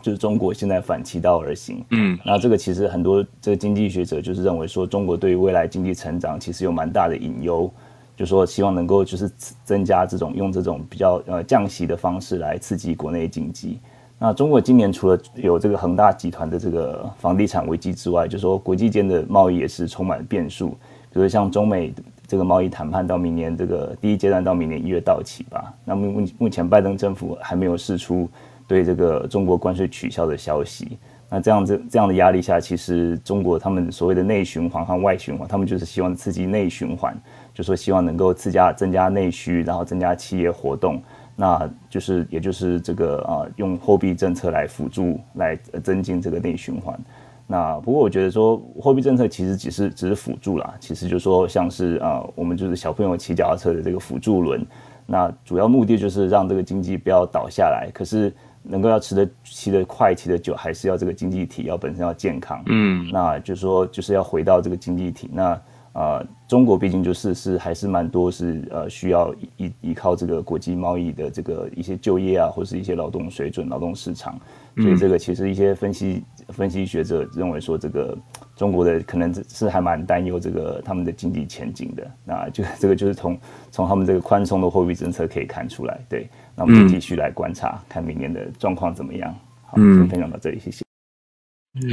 [0.00, 1.84] 就是中国现在反其道而行？
[1.90, 7.72] 嗯，那这个其实很多这个经济学者就是认为说，中国对于未来经济成长其实有蛮大的隐忧，
[8.16, 9.30] 就说希望能够就是
[9.64, 13.78] 增加这种用这种比较呃降息的方式来刺激国内经济。
[14.18, 20.70] 那中国今年除了有这个恒大集团的这个房地产危机之外，就是说国际间的贸易也是充满变数，
[21.12, 21.92] 比如像中美
[22.28, 25.74] 这个贸易谈判到明年这个第一阶段到明年一月到期吧。
[25.84, 28.28] 那目目前拜登政府还没有释出
[28.68, 30.98] 对这个中国关税取消的消息。
[31.34, 37.16] 那这样子这样的压力下，其实中国他们所谓的内循环和外循环，他们就是希望刺激内循环，
[37.54, 41.02] 就说希望能够增加增加内需，然后增加企业活动。
[41.34, 47.00] 那就是，也就是这个啊，用货币政策来辅助，来增进这个内循环。
[47.46, 54.62] 那不过我觉得说，货币政策其实只是只是辅助啦，其实就是说像是啊，我们就是小朋友骑脚踏车的这个辅助轮。
[55.06, 62.62] 那主要目的就是让这个经济不要倒下来，可是能够要吃得骑得快、骑得久，还是要这个经济体要本身要健康。
[62.66, 65.60] 嗯，那就是说就是要回到这个经济体那。
[65.94, 74.40] 啊、呃，中国毕竟就是是还是蛮多是呃需要依依靠这个国际贸易的这个一些就业啊，或是一些劳动水准、劳动市场，
[74.78, 78.16] 所以这个其实一些分析分析学者认为说，这个
[78.56, 82.10] 中国的可能是还蛮担忧这个他们的经济前景的。
[82.24, 83.38] 那就这个就是从
[83.70, 86.00] 从他们这个宽松的货币政策可以看出来。
[86.08, 89.34] 对，那我们就继续来观察，看明年的状况怎么样。
[89.66, 90.84] 好，先分享到这里，谢谢。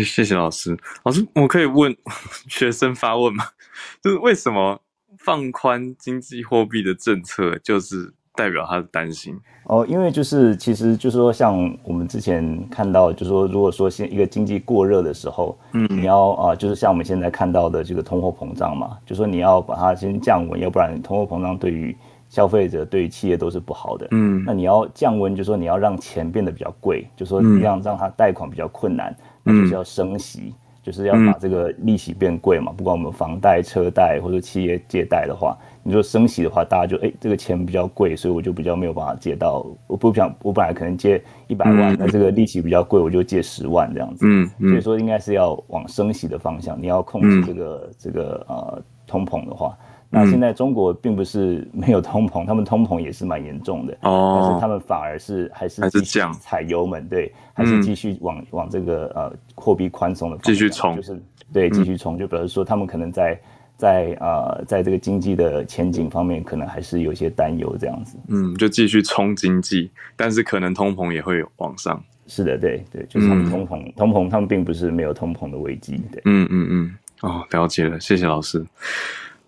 [0.04, 0.78] 谢谢老师。
[1.04, 1.95] 老师，我可以问
[2.50, 3.45] 学生发问吗？
[4.04, 4.82] 就是为什么
[5.17, 9.39] 放宽经济货币的政策，就是代表他的担心？
[9.63, 21.95] 哦，因为就是其实就是说，像我们之前看到，就是说，如果说现一个经济过热的时候，嗯，你要啊、呃，就是像我们现在看到的这个通货膨胀嘛，就是说你要把它先降温，要不然通货膨胀对于
[22.30, 24.08] 消费者、对于企业都是不好的。
[24.12, 29.13] 嗯，那你要降温，就是说你要让钱变得比较贵，就是说你让让它贷款比较困难。
[29.44, 32.72] 那就是要升息，嗯、就是要把这个利息变贵嘛。
[32.78, 39.65] 不管我们房贷、车贷或者企业借贷的话，你说升息的话，大家就哎、欸，这个钱比较贵，所以我就比较没有办法借到。
[39.88, 44.26] 我不想，我本来可能借一百万，那、嗯、这个利息比较贵，我就借十万这样子。
[44.28, 49.76] 嗯，嗯，所以说应该是要往升息的方向，你要控制这个、嗯、这个呃通膨的话。
[50.12, 61.22] 那现在中国并不是 没有通膨，他们通膨也是蛮严重的，哦，但是他们反而是还是还是这样踩油门，对，还是继续往往这个呃货币宽松的方向继续冲，就是
[61.54, 63.39] 对继续冲，就比如说他们可能在
[63.78, 78.65] 在呃在这个经济的前景方面，可能还是有些担忧这样子，嗯，就继续冲经济，但是可能通膨也会往上，是的，对对，就是他们通膨、嗯、通膨，他们并不是没有通膨的危机，对，嗯嗯嗯，哦，了解了，谢谢老师。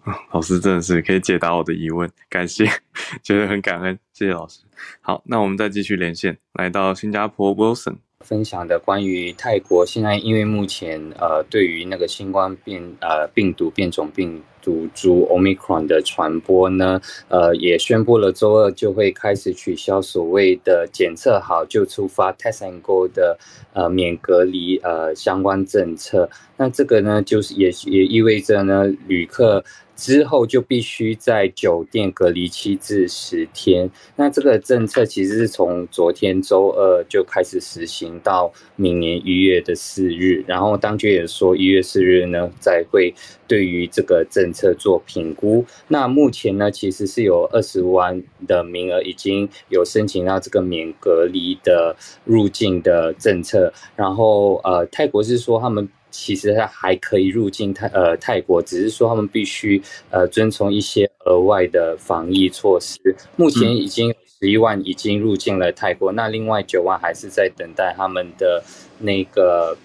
[0.34, 2.66] 老师真的是可以解答我的疑问，感谢，
[3.22, 4.62] 觉得很感恩，谢谢老师。
[5.00, 7.98] 好，那我们再继续连线，来到新加坡 Wilson。
[8.22, 23.40] 分享的关于泰国现在，因为目前呃，对于那个新冠变呃病毒变种病毒株 Omicron 的传播呢，呃，也宣布了周二就会开始取消所谓的检测好就出发 Test N Go 的
[23.74, 26.30] 呃免隔离呃相关政策。
[26.58, 29.64] 那这个呢，就是也也意味着呢，旅客。
[30.02, 33.88] 之后就必须在酒店隔离七至十天。
[34.16, 40.44] 那这个政策其实是从昨天周二就开始实行到明年一月的四日。
[40.48, 43.14] 然后当局也说一月四日呢，再会
[43.48, 45.64] 对于这个政策做评估。
[45.90, 53.72] 那目前呢，其实是有二十万的名额已经有申请到这个免隔离的入境的政策。
[53.96, 55.88] 然后呃，泰国是说他们。
[56.12, 63.16] 其实他还可以入境泰呃泰国，只是说他们必须呃遵从一些额外的防疫措施。
[63.38, 68.64] 目前已经十一万已经入境了泰国，那另外九万还是在等待他们的
[69.00, 69.78] 那个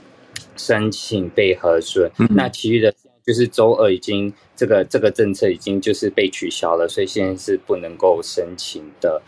[0.57, 2.11] 申请被核准。
[2.31, 2.93] 那其余的
[3.25, 9.23] 就是周二已经这个这个政策已经就是被取消了，所以现在是不能够申请的。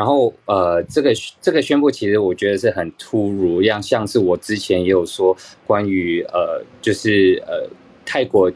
[0.00, 5.36] 然后，呃，这个这个宣布其实我觉得是很突如，像像是我之前也有说
[5.66, 7.68] 关于呃，就是呃
[8.06, 8.50] 泰国，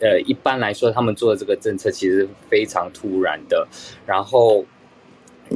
[0.00, 3.66] 呃一般来说他们做的这个政策其实非常突然的，
[4.04, 4.62] 然后。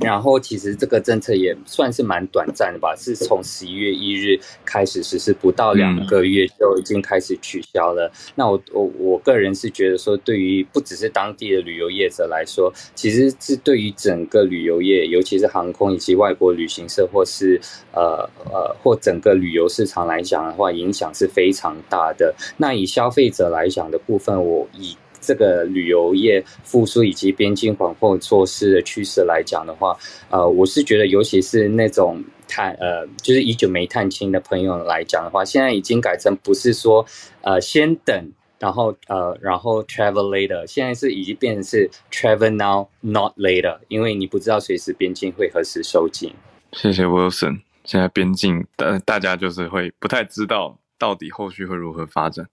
[0.00, 8.06] 然后其实这个政策也算是蛮短暂的吧，是从十一月一日开始实施，不到两个月就已经开始取消了。
[8.08, 17.60] 嗯、那我我我个人是觉得说，对于不只是当地的旅游业者来说，其实是对于整个旅游业，尤其是航空以及外国旅行社或是
[17.92, 22.34] 呃呃或整个旅游市场来讲的话，影响是非常大的。
[22.56, 24.96] 那以消费者来讲的部分，我以。
[25.24, 29.96] 这个旅游业复苏以及边境防控措施的趋势来讲的话，
[30.30, 37.04] 呃，我是觉得，尤其是那种探呃，就是已久没探亲的朋友来讲的话，现在已经改成不是说
[37.40, 46.32] 呃先等，然后呃然后 travel later，现在是已经变成是 travel now not later，因为你不知道随时边境会何时收紧。
[46.72, 52.46] 谢谢 Wilson，现在边境大大家就是会不太知道到底后续会如何发展。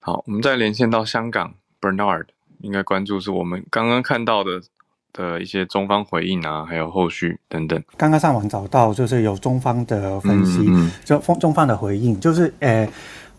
[0.00, 1.54] 好，我们再连线到香港。
[1.82, 2.26] Bernard
[2.60, 4.62] 应该关注是我们刚刚看到的
[5.12, 7.82] 的一些中方回应啊，还有后续等等。
[7.96, 12.88] 刚刚上网找到，就是有中方的分析，嗯嗯就中中方的回应，就是呃，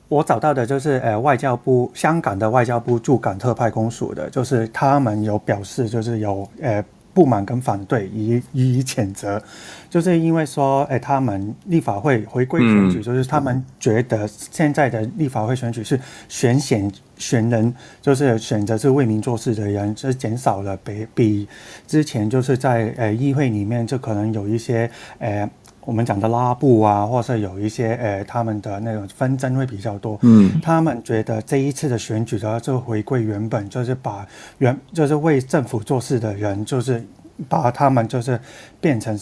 [0.09, 6.83] 我找到的就是呃，外交部香港的外交部驻港特派公署的，就是他们有表示，就是有呃。
[7.15, 9.39] 不满跟反对，予以谴责，
[9.87, 16.91] 就是因为说，哎，他们立法会回归选举，就是他们觉得现在的立法会选举是选选
[17.23, 21.47] 选人，就是选择是为民做事的人，是减少了比比
[21.87, 25.49] 之前就是在呃议会里面就可能有一些呃。
[25.85, 30.17] 我们讲的拉布啊，或是有一些呃，他们的那种纷争会比较多。
[30.21, 34.25] 嗯，他们觉得这一次的选举的话，就回归原本，就是把
[34.59, 37.05] 原就是为政府做事的人，就是
[37.49, 38.39] 把他们就是
[38.79, 39.19] 变成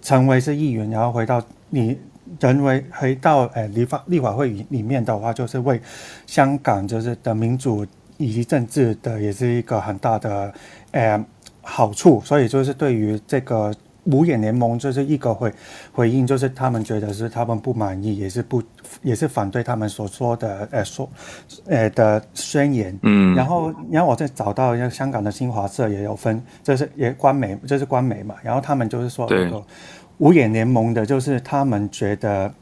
[0.00, 1.96] 成为是议员，然后回到你
[2.40, 5.80] 人为回到呃立法立法会里面的话，就是为
[6.26, 10.52] 香港就是的民主以及政治的也是一个很大的
[10.92, 11.24] 呃
[11.60, 12.20] 好处。
[12.24, 13.74] 所以就是对于这个。
[14.06, 15.54] 五眼联盟就是一个回
[15.92, 18.60] 回应，就是他们觉得是他们不满意，也是不
[19.00, 21.08] 也是反对他们所说的呃说
[21.66, 22.98] 呃的宣言。
[23.02, 28.34] 嗯，然后然后我再找到一个香港的新华社也有分，就是也官媒，就是官媒嘛。
[28.42, 29.62] 然后他们就是说那个
[30.22, 32.54] 五眼联盟的，就是他们觉得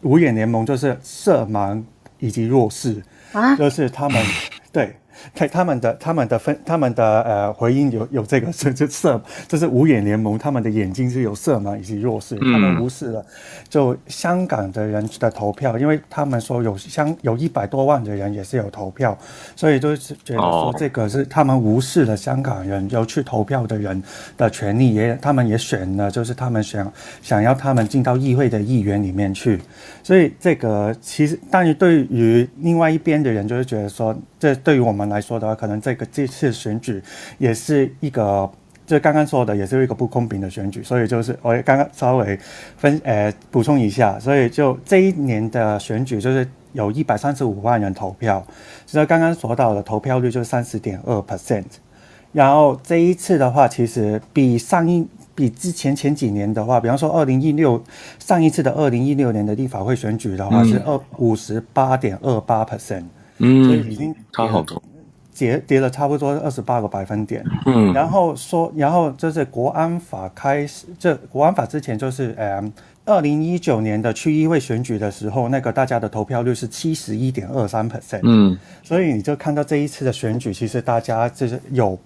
[0.00, 1.82] 五眼联盟就是色盲
[2.18, 4.24] 以及弱势啊，就是他们
[4.72, 4.96] 对。
[5.34, 13.24] 他他们的他们的分他们的呃回应有有这个是就色，这是五眼联盟，他们的眼睛是有色盲以及弱视，他们无视了。
[13.68, 19.16] 就香港的人的投票，因为他们说有香有一百多万的人也是有投票，
[19.54, 24.02] 所以就是觉得说这个是他们无视了香港人有去投票的人
[24.36, 26.92] 的权利，也他们也选了，就是他们想
[27.22, 29.60] 想要他们进到议会的议员里面去，
[30.06, 34.16] 所以这个其实但是对于另外一边的人就是觉得说。
[34.38, 37.02] 这对于我们来说的话，可能这个这次选举
[37.38, 38.48] 也是一个，
[38.86, 40.80] 就刚刚说的，也是一个不公平的选举。
[40.84, 42.38] 所以就是我刚刚稍微
[42.76, 48.46] 分呃补充一下，所以就这一年的选举，就是有一百三十五万人投票，
[48.86, 51.64] 所以刚刚说到的投票率就是三十点二 percent。
[52.32, 57.80] 然后这一次的话，其实比上一比之前前几年的话，比方说二零一六
[58.18, 63.04] 上一次的二零一六年的立法会选举的话，是二五十八点二八 percent。
[63.38, 64.82] 嗯，所以已经差好多，
[65.36, 67.44] 跌跌了差不多二十八个百分点。
[67.66, 72.72] 嗯，然后说，然后就是国安法开始，这国安法之前就是嗯，
[73.04, 78.20] 二零一九年的区议会选举的时候，那个大家的投票率是七十一点二三 percent。
[78.22, 81.98] 嗯，所以你就看到这一次的选举，其实大家就是有，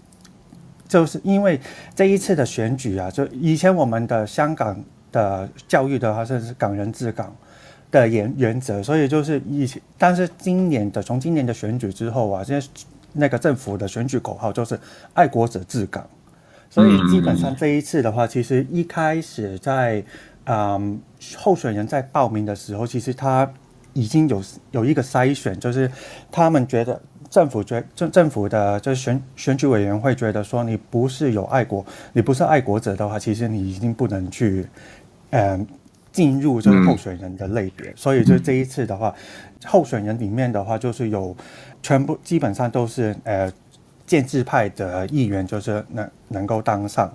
[0.91, 1.59] 就是因为
[1.95, 4.79] 这一次的选举啊，就以前我们的香港
[5.11, 7.35] 的教育的话，是港人治港。
[7.93, 12.65] 的原原则，所以就是以前，但是今年的从今年的选举之后啊，现在
[13.15, 14.79] 那个政府的选举口号就是
[15.13, 16.09] “爱国者治港”，
[16.71, 20.05] 所以基本上这一次的话，其实一开始在
[20.45, 21.01] 嗯
[21.37, 23.53] 候选人在报名的时候，其实他
[23.93, 25.91] 已经有有一个筛选，就是
[26.31, 34.67] 他们觉得政府觉政政府的就选选举委员会觉得说，你不是有爱国，你不是爱国者的话，其实你已经不能去
[35.31, 35.67] 嗯。
[36.13, 39.15] 进入这个候选人的类别，所以就这一次的话，
[39.65, 41.37] 候选人里面的话，就是有
[41.85, 43.49] 全部基本上都是呃
[44.09, 47.09] 建制派的议员，就是能能够当上，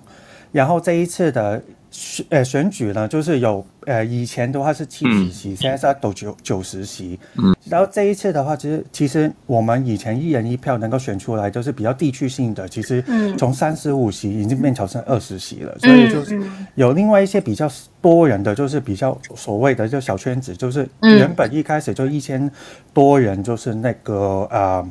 [0.50, 1.62] 然后这一次的。
[1.90, 7.18] 选呃选举呢，就是有呃以前的话是七十席，嗯、现在是到九九十席。
[7.36, 12.68] 嗯，然后这一次的话，其实其实我们以前一人一票能够选出来，都是比较地区性的。
[12.68, 13.02] 其实
[13.38, 16.40] 从三十五席已经变成剩二十席了，嗯、所以就是
[16.74, 17.70] 有另外一些比较
[18.02, 22.50] 多人的，就是比较所谓的就小圈子，就是原本一开始就一千
[22.92, 24.82] 多人，就是那个啊，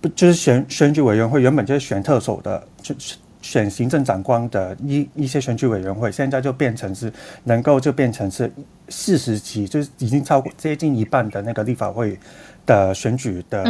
[0.00, 3.16] 不、呃、就是选选举委员会原本就是选特首的，就是。
[3.42, 7.10] 选行政长官的一一些选举委员会，现在就变成是
[7.44, 8.50] 能够就变成是
[8.88, 12.18] 四十席，就是已经超过接近一半的那个立法会
[12.66, 13.64] 的选举的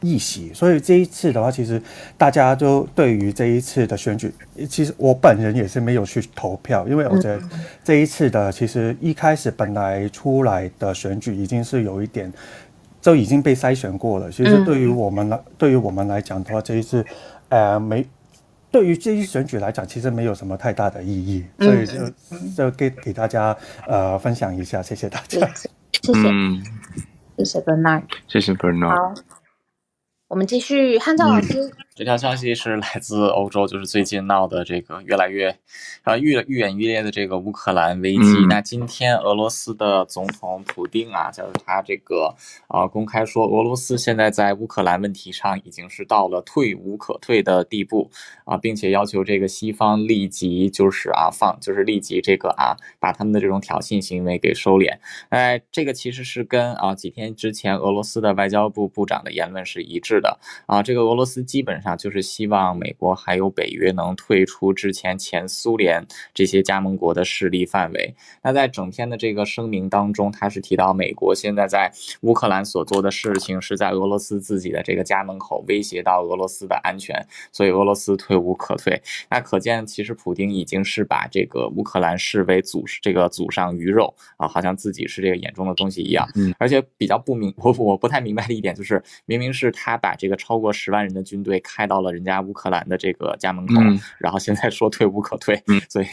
[0.00, 0.48] 议席。
[0.50, 1.80] 嗯、所以这一次的话，其实
[2.18, 4.34] 大家都对于这一次的选举，
[4.68, 7.40] 其实我本人也是没有去投票，因为我觉得
[7.84, 12.32] 这一次的其实一开始本来出来的选举已经是有一点
[13.00, 14.30] 就已经被筛选过了。
[14.32, 17.06] 其实对于我们来，对于我们来讲的话，这一次
[17.50, 18.04] 呃没。
[18.76, 21.94] 对于这一选举来讲，其实没有什么太大的意义，所以就
[22.54, 23.56] 就给给大家
[23.88, 26.22] 呃分享一下，谢谢大家， 谢谢，
[27.38, 27.60] 谢谢。
[27.62, 29.16] Bernard，谢谢 Bernard。
[30.28, 31.64] 我们继续，汉照老师。
[31.64, 35.58] 嗯这条消息是来自欧洲，就是最近闹的这个越来越，
[36.04, 38.20] 呃，愈愈演愈烈的这个乌克兰危机。
[38.20, 42.34] 嗯、那今天俄罗斯的总统普丁啊，就是他这个
[42.68, 48.10] 啊、呃，公开说，俄罗斯现在在乌克兰问题上已经是到了退无可退的地步
[48.44, 54.98] 啊，并且要求这个西方立即就是啊放，就是立即这个啊，把他们的这种挑衅行为给收敛。
[55.30, 61.85] 哎，这个其实是跟啊几天之前俄罗斯的外交部部长的言论是一致的啊，这个俄罗斯基本上。
[61.86, 68.12] 啊，就是希望美国还有北约能退出之前前苏联这些加盟国的势力范围。
[68.42, 79.00] 那在整篇的这个声明当中，他是提到美国现在在乌克兰所做的事情是在俄罗斯自己的这个家门口威胁到俄罗斯的安全，所以俄罗斯退无可退。
[79.30, 86.28] 那可见，其实普京已经是把这个乌克兰视为祖这个祖上鱼肉啊，好像自己是这个眼中的东西一样。
[86.34, 91.60] 嗯，而且比较不明，我我不太明白的一点就是，明明是他把这个超过十万人的军队。
[91.76, 96.06] 开到了人家乌克兰的这个家门口，嗯、然后现在说退无可退，嗯、所以，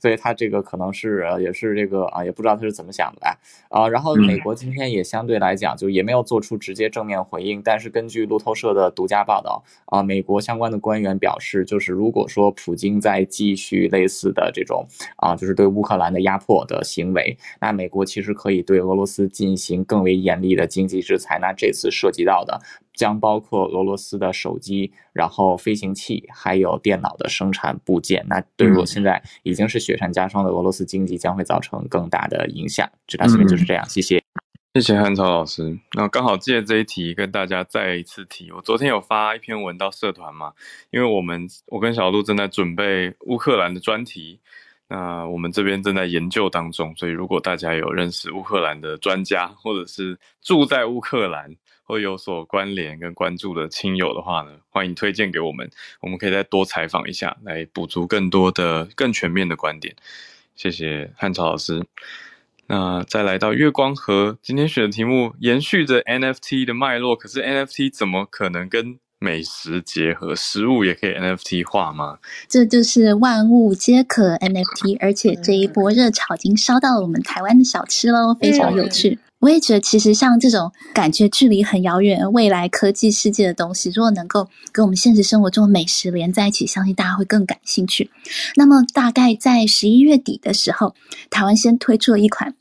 [0.00, 3.86] 所以他这个可能是也是这个啊，也不知道他是怎么想的吧啊。
[3.86, 14.86] 然后美国今天也相对来讲就也没有做出直接正面回应，但是根据路透社的独家报道啊，美国相关的官员表示，就是如果说普京在继续类似的这种
[15.18, 21.38] 啊，就是对乌克兰的压迫的行为，那美国其实可以对俄罗斯进行更为严厉的经济制裁。
[21.40, 22.58] 那这次涉及到的。
[23.00, 28.22] 将包括俄罗斯的手机，然后飞行器，还有电脑的生产部件。
[28.28, 32.86] 那对于我现在已经是雪上加霜的俄罗斯经济，将会造成更大的影响。
[33.06, 34.22] 这条新闻就是这样，谢谢。
[34.74, 35.78] 谢谢汉超老师。
[35.96, 40.52] 那刚好借这一题跟大家再一次提，我昨天有发一篇文到社团嘛，
[40.90, 44.40] 因为我们我跟小鹿正在准备乌克兰的专题，
[44.90, 51.56] 那我们这边正在研究当中，所以如果大家有认识乌克兰的专家，或者是住在乌克兰。
[51.82, 55.68] 会有所关联跟关注的亲友的话呢，欢迎推荐给我们，
[56.00, 59.92] 我们可以再多采访一下，来补足更多的、更全面的观点。
[60.54, 61.84] 谢谢汉朝老师。
[62.68, 70.34] 那再来到月光河，今天选的题目延续着 NFT 的脉络，可是 NFT 怎么可能跟美食结合？
[70.34, 72.18] 食物也可以 NFT 化吗？
[72.48, 79.18] 这就是万物皆可 NFT， 而且这一波热潮已经烧到了我们台湾的小吃喽，非常有趣。
[79.40, 88.10] 我也觉得，其实像这种感觉距离很遥远、未来科技世界的东西，如果能够跟我们现实生活中的美食连在一起，相信大家会更感兴趣。
[88.56, 90.94] 那么，大概在十一月底的时候，
[91.30, 92.54] 台湾先推出了一款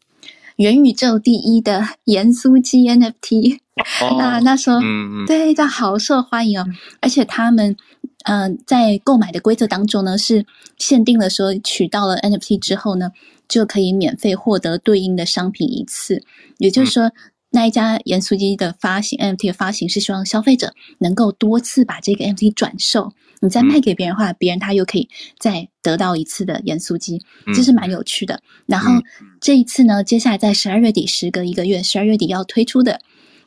[0.60, 3.60] 元宇宙第一的盐酥鸡 NFT。
[4.02, 6.66] 哦、那那时候，嗯嗯，对，它好受欢迎哦。
[7.00, 7.78] 而且他们，
[8.26, 10.46] 嗯、呃，在购买的规则当中呢，是
[10.78, 13.12] 限定了说，取到了 NFT 之后呢，
[13.48, 16.22] 就可以免费获得对应的商品一次。
[16.58, 17.14] 也就是说，嗯、
[17.52, 25.10] 那一家盐酥鸡的发行 NFT 的发行是希望消费者能够多次把这个 NFT 转售，你再卖给别人的话，别人他又可以
[25.40, 27.22] 再得到一次的盐酥鸡，
[27.54, 28.42] 这是蛮有趣的。
[28.66, 28.92] 然后
[29.40, 33.02] 这一次呢，接下来在十二月底，时隔一个月，十二月底要推出的。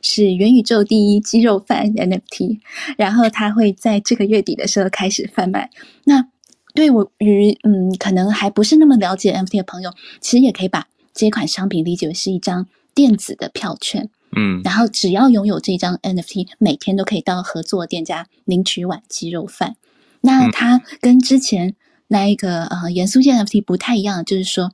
[0.05, 2.59] 是元宇宙第一鸡肉饭 NFT，
[2.97, 5.69] 然后它会在这个月底的时候开始贩卖。
[6.03, 6.27] 那
[6.75, 14.09] 对我于嗯，可能还不是那么了解 NFT 的朋友，其实也可以把这款商品理解为是一张电子的票券。
[14.35, 19.77] 嗯，然后只要拥有这张 NFT，每天都可以到合作店家领取一碗鸡肉饭。
[20.23, 21.75] 那它跟之前
[22.07, 24.71] 那一个呃元素线 NFT 不太一样，就是说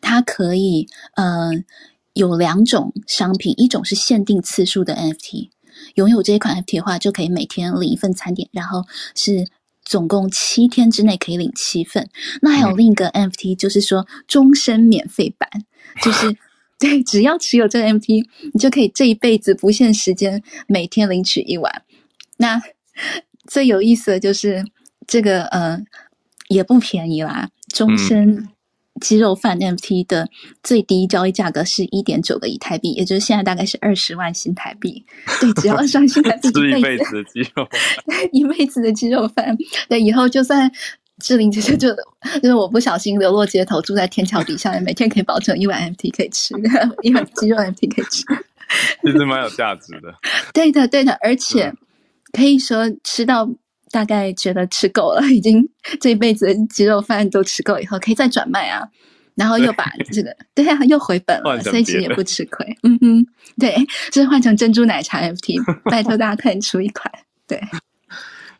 [0.00, 1.52] 它可以呃。
[2.12, 5.50] 有两种商品，一种是限定次数的 NFT，
[5.94, 8.84] 拥有这一款 NFT 的话，就可以每天领一份餐点，然后
[9.14, 9.46] 是
[9.84, 12.10] 总共七天之内可以领七份。
[12.42, 15.48] 那还有另一个 NFT，就是说终身免费版，
[16.02, 16.36] 就是
[16.80, 21.84] 对，只要持有这个 NFT，你就可以这一辈子不限时间每天领取一碗。
[22.38, 22.60] 那
[23.50, 24.64] 最有意思的就是
[25.06, 25.78] 这个呃
[26.48, 28.36] 也不便宜啦，终身。
[28.36, 28.48] 嗯
[29.00, 30.28] 鸡肉饭 NFT 的
[30.62, 35.02] 最低交易价格是一点九个以太币，也就是现在大概是二十万新台币。
[35.40, 37.66] 对，只要二十万新台币， 吃一辈子的鸡肉，
[38.30, 39.56] 一辈子的鸡肉饭。
[39.88, 40.70] 对，以后就算
[41.18, 41.88] 志玲姐姐就
[42.42, 46.52] 就是我不小心流落街头，住在天桥底下，每天可以保证一碗 NFT 可以吃，
[47.02, 48.22] 一碗鸡肉 NFT 可以吃，
[49.02, 50.14] 其实蛮有价值的。
[50.52, 51.72] 对的，对的，而且
[52.32, 53.48] 可以说吃到。
[53.92, 55.68] 大概觉得吃够了，已经
[56.00, 58.88] 这一辈子的鸡肉饭都吃够以后，可以再转卖啊，
[59.34, 62.64] 然后又把这个对呀、啊，又回本了，所以其实也不吃亏。
[62.84, 63.26] 嗯嗯，
[63.58, 63.74] 对，
[64.12, 65.60] 就是换成珍珠奶茶 NFT，
[65.90, 67.12] 拜托大家快点出一款，
[67.48, 67.60] 对，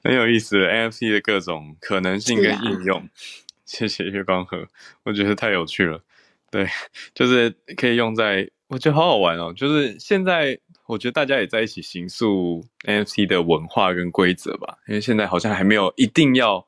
[0.02, 2.98] 很有意思 NFT 的各种可能性跟应用。
[2.98, 3.04] 啊、
[3.64, 4.66] 谢谢月光河，
[5.04, 6.02] 我觉得太有趣了。
[6.50, 6.68] 对，
[7.14, 10.58] 就是可以用在，我觉得好好玩哦，就是现在。
[10.90, 16.66] 我觉得大家也在一起形塑 NFT 的文化跟规则吧，因为现在好像还没有一定要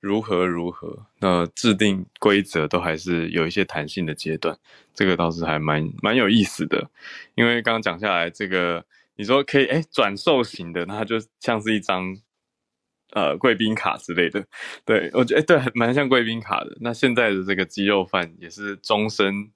[0.00, 4.58] 如何如何，那制定规则都还是有一些弹性的阶段，
[4.94, 6.88] 这个倒是还蛮蛮有意思的。
[7.34, 8.82] 因为刚刚讲下来，这个
[9.16, 12.16] 你说可以哎转售型的，那它就像是一张
[13.12, 14.42] 呃贵宾卡之类的，
[14.86, 16.76] 对我觉得对，蛮像贵宾卡的。
[16.80, 19.50] 那现在的这个鸡肉饭也是终身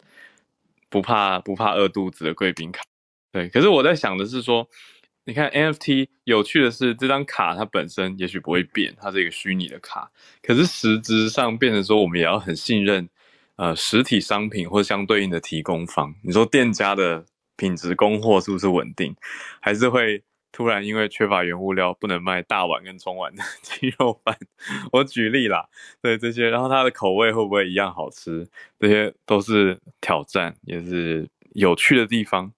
[0.91, 2.83] 不怕不怕饿肚子的贵宾卡。
[3.33, 4.69] 对，可是我在想的是说，
[5.25, 10.11] 你看 NFT 有趣的是，这张卡它本身也许不会变，它是一个虚拟的卡，
[10.43, 13.09] 可是实质上变成说，我们也要很信任，
[13.57, 16.15] 呃，实体商品或相对应的提供方。
[16.23, 17.25] 你说店家的
[17.57, 19.17] 品质供货是不是稳定，
[19.61, 24.37] 还是会突然因为缺乏原物料不能卖大碗跟中碗的 鸡肉饭？
[24.93, 25.67] 我举例啦，
[26.03, 28.47] 对这些，然后它的口味会不会一样好吃？
[28.79, 32.53] 这些都是挑战，也是有趣的地方。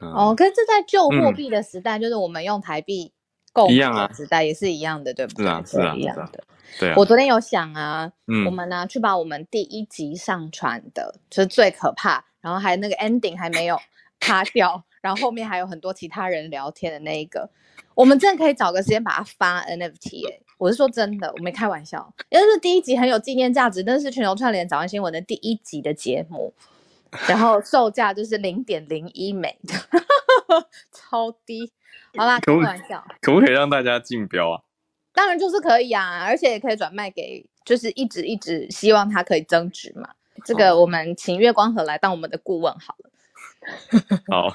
[0.00, 3.12] 嗯、哦，可是这在旧货币的时代，嗯、就是我们用台币
[3.52, 5.44] 购买的时代也是一样的，对不对？
[5.44, 6.22] 是啊，是啊，一样的。
[6.22, 6.30] 啊
[6.78, 6.94] 对啊。
[6.96, 13.76] 我昨天有想啊，嗯、我们呢去把我们第一集上传的，就是最可怕，然后还那个 ending 还没有
[14.20, 17.50] 卡掉，然后后面还有很多其他人聊天的那一个，
[17.94, 26.52] 我们真的可以找个时间把它发 NFT 哎、欸，我是说真的，我没开玩笑，因为是第一集很有纪念价值，那是全球串联早安新闻的第一集的节目。
[27.28, 29.58] 然后售价就是零点零一美，
[30.92, 31.72] 超低。
[32.16, 34.62] 好啦，开玩笑，可不可以让大家竞标啊？
[35.12, 40.08] 当然就是可以啊，而且也可以转卖给，就是一直一直希望它可以增值嘛。
[40.44, 43.10] 这个我们请月光河来当我们的顾问好了。
[44.30, 44.54] 好，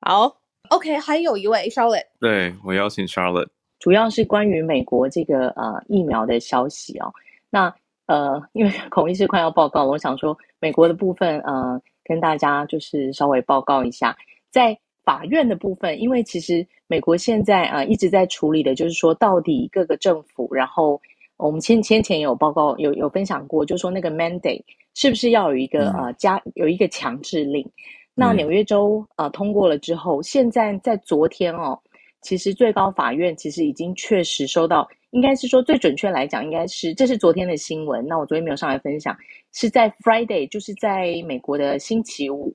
[0.00, 3.48] 好，OK，还有一位 Charlotte，对，我邀请 Charlotte，
[3.78, 7.12] 主要是关于美国这个呃疫苗的消息哦。
[7.50, 7.74] 那
[8.08, 14.16] 呃，因为 孔医师快要报告了，我想说美国的部分，呃，跟大家就是稍微报告一下，
[14.50, 21.00] 在法院的部分，因为其实美国现在呃一直在处理的，就是说到底各个政府，然后
[21.36, 24.62] 我们先先前有报告有有分享过，就是说那个 mandate
[24.94, 27.70] 是不是要有一个呃加有一个强制令？
[28.14, 31.78] 那纽约州呃通过了之后，现在在昨天哦，
[32.22, 34.88] 其实最高法院其实已经确实收到。
[35.10, 38.06] 应该是说，最准确来讲，应该是这是昨天的新闻。
[38.06, 39.16] 那我昨天没有上来分享，
[39.52, 42.54] 是在 Friday，就是在美国的星期五，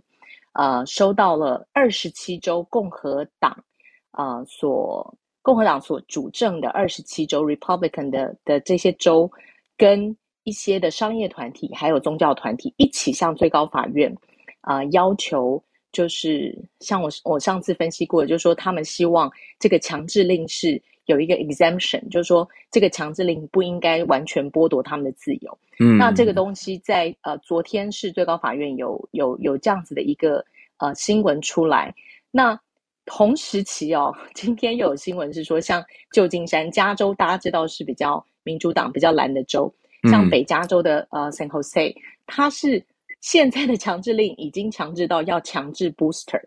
[0.54, 3.64] 呃，收到了二十七州共和党，
[4.12, 9.30] 呃，所共和党所主政的二十七州 Republican 的的这些州，
[9.76, 14.16] 跟一些的商业团体还有宗教团体一起向最高法院
[14.62, 25.58] 啊、要求，就是像我我上次分析过的，就是说他们希望这个强制令是有一个 exemption，就是说这个强制令不应该完全剥夺他们的自由。
[25.80, 30.46] 嗯，那这个东西在呃昨天是最高法院有有有这样子的一个
[30.78, 31.94] 呃新闻出来。
[32.32, 32.60] 那
[33.06, 39.74] 同时期哦， 今天又有新闻是说，像旧金山、加州，大家知道是比较民主党比较蓝的州，
[40.10, 41.94] 像北加州的呃 San Jose，
[42.26, 42.84] 它是
[43.20, 46.42] 现在的强制令已经强制到要强制 booster，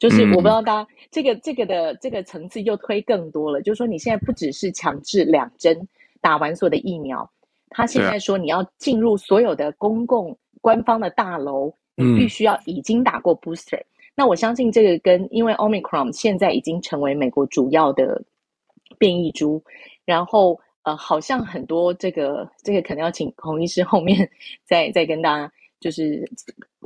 [0.00, 5.86] 就是我不知道大家这个这个的这个层次又推更多了，就是说你现在不只是强制两针
[6.22, 7.30] 打完所有的疫苗，
[7.68, 13.80] 他现在说你要进入所有的公共官方的大楼，你必须要已经打过 booster。
[14.16, 18.22] 那我相信这个跟因为 Omicron 现在已经成为美国主要的
[18.98, 19.62] 变异株，
[20.06, 24.28] 然后呃，好像很多这个这个可能要请孔医师后面
[24.64, 26.26] 再再跟大家，就是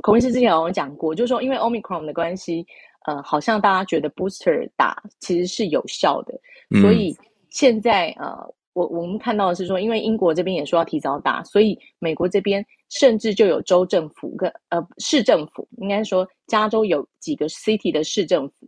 [0.01, 2.65] 孔医师之前有讲过，就是说因为 Omicron 的关系，
[3.07, 6.33] 呃，好像大家觉得 booster 打其实是有效的，
[6.81, 7.15] 所以
[7.49, 8.53] 现在呃。
[8.75, 18.67] 我我们看到的是说，因为英国这边也说要提早打，所以美国这边甚至就有州政府跟呃市政府，应该说加州有几个 city 的市政府，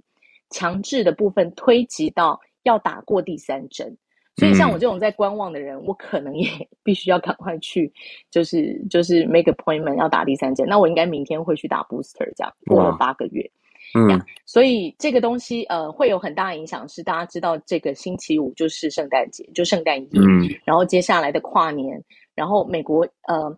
[0.50, 3.98] 强制的部分推及到要打过第三针。
[4.38, 6.50] 所以像我这种在观望的人，嗯、我可能也
[6.84, 7.92] 必须要赶快去，
[8.32, 10.66] 就是就是 make appointment 要打第三针。
[10.70, 13.52] 那我应该明天会去打 booster，这样过了八个月。
[13.98, 22.02] 嗯所以这个东西呃会有很大影响，是大家知道这个星期五就是圣诞节，就圣诞夜，嗯，然后接下来的跨年，
[22.34, 23.54] 然后美国呃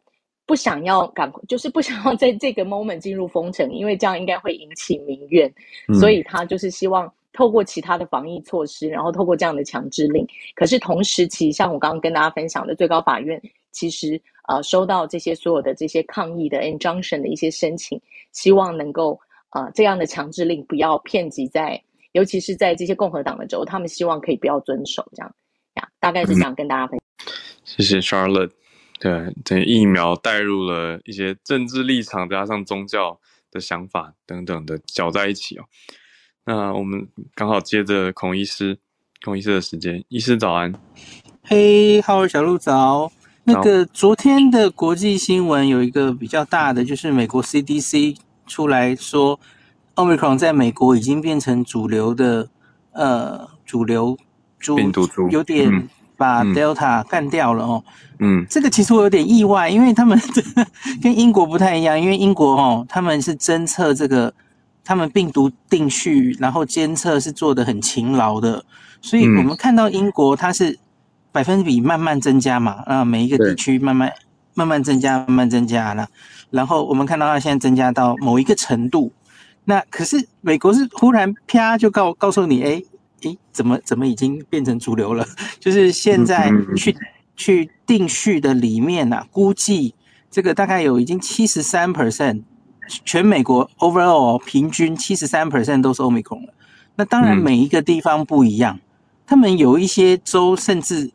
[0.48, 5.48] 不想要赶，就是不想要在这个 moment 进入封城，因为这样应该会引起民怨，
[5.88, 10.26] 嗯，所以他就是希望透过其他的防疫措施，然后透过这样的强制令。
[10.56, 13.40] 可是同时期，像我刚刚跟大家分享的，最高法院
[13.72, 19.20] 其实呃收到这些所有的这些抗议的 injunction 的一些申请，希望能够。
[19.50, 21.82] 啊、呃，这样的强制令不要遍及在，
[22.12, 25.36] 尤其是在这些共和党的州，他们希望可以不要遵守这样
[25.76, 27.36] 呀，大概是这样跟大家分享。
[27.66, 28.52] 谢谢 Charlotte，
[29.00, 33.20] 对，这疫苗带入了一些政治立场加上宗教
[33.52, 35.66] 的想法等等的搅在一起哦。
[36.46, 38.78] 那我们刚好接着孔医师，
[39.24, 40.74] 孔医师的时间，医师早安。
[41.44, 43.12] 嘿，哈喽，小鹿早。
[43.44, 48.18] 那个昨天的国际新闻有一个比较大的，就是美国 CDC。
[48.50, 49.40] 出来说
[49.96, 52.50] ，Omicron 在美国已经变成主流的，
[52.92, 54.18] 呃，主流
[54.60, 55.88] 株，病毒株，有点
[56.18, 57.84] 把 Delta 干掉了哦。
[58.18, 60.20] 嗯，这个其实我有点意外，因为他们
[61.02, 64.34] 跟英国不太一样，因为英国哦，他们是侦测这个，
[64.84, 68.66] 他们病毒定序，然后监测是做的很勤劳的，
[69.02, 70.78] 所以我们看到英国它是
[71.32, 74.12] 百分比慢慢增加嘛，啊，每一个地区慢慢
[74.54, 76.10] 慢慢增加，慢慢增加了。
[76.50, 79.12] 然后我们看到它现在增加到某一个程度，
[79.66, 82.82] 那可是美国是忽然啪就告告诉你，哎
[83.24, 85.26] 哎，怎么怎么已经变成主流了？
[85.60, 86.96] 就是现在去
[87.36, 89.94] 去定序的里面啊，估计
[90.32, 92.42] 这个大概有已经七十三 percent，
[93.06, 96.54] 全美国 overall 平均七十三 percent 都是 Omicron 了。
[96.96, 98.80] 那当然每一个地方不一样，
[99.26, 101.12] 他们有一些州甚至。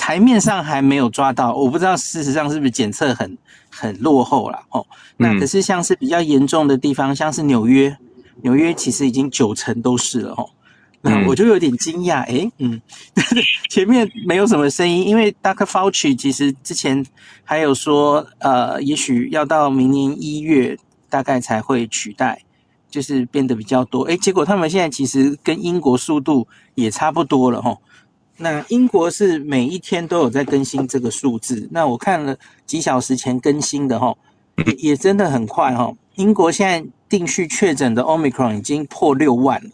[0.00, 3.36] 台面上还没有抓到，我不知道事实上是不是检测很
[3.68, 4.84] 很落后了哦。
[5.18, 7.94] 那可是像是比较严重的地方，像是纽约，
[8.40, 10.48] 纽约其实已经九成都是了哦。
[11.02, 12.80] 那我就有点惊讶，诶，嗯，
[13.68, 15.66] 前面没有什么声音，因为 Dr.
[15.66, 17.04] Fauci 其实之前
[17.44, 20.78] 还有说，呃，也许要到明年一月
[21.10, 22.40] 大概才会取代，
[22.90, 24.04] 就是变得比较多。
[24.04, 27.76] 诶，结果他们现在其实跟英国速度也差不多了哦。
[28.42, 31.68] 那英国是每一天都有在更新这个数字。
[31.70, 32.34] 那我看了
[32.64, 34.16] 几小时前更新的哈，
[34.64, 35.92] 也也真的很快哈。
[36.14, 39.70] 英国现在定序确诊的 Omicron 已经破六万了，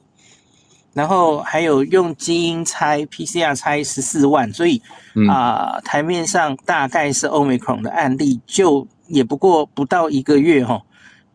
[0.92, 4.82] 然后还有用基因猜 PCR 猜十四万，所以
[5.28, 10.82] 啊、呃，台面上大概是 Omicron 的案例就也不过不到一个月哈，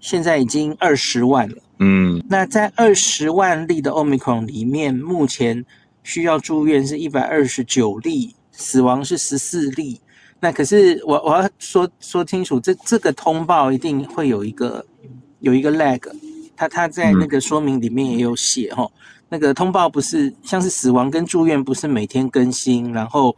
[0.02, 1.56] 现在已经二十万了。
[1.80, 5.66] 嗯，那在二十万例的 Omicron 里面，目前。
[6.04, 10.02] 需要住院是一百二十九例，死亡是十四例。
[10.40, 14.84] 那可是我我要说说清楚，这这个通报一定会有一个
[15.40, 16.02] 有一个 lag，
[16.56, 18.92] 他他在那个说明里面也有写哈、嗯，
[19.30, 23.36] 那个通报不是像是死亡跟住院不是每天更新，然后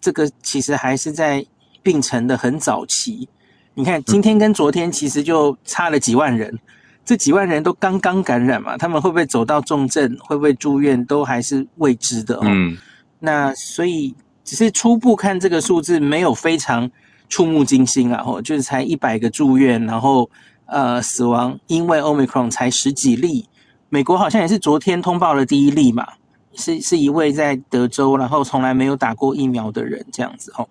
[0.00, 1.46] 这个其实还是在
[1.82, 3.28] 病程的很早期。
[3.74, 6.58] 你看今天跟昨天其实就差了几万人。
[7.04, 12.42] 这几万人都刚刚感染嘛，他们会不会走到重症，会不会住院，都还是未知的哦。
[12.44, 12.76] 嗯，
[13.18, 16.90] 那所以只是初步看这个数字没有非常
[17.28, 20.30] 触目惊心啊，吼，就是才一百个住院，然后
[20.66, 23.48] 呃死亡因为 Omicron 才十几例。
[23.88, 26.06] 美国好像也是昨天通报了第一例嘛，
[26.54, 30.68] 是是一位在德州，然后从来没有打过疫苗的人这样子哦。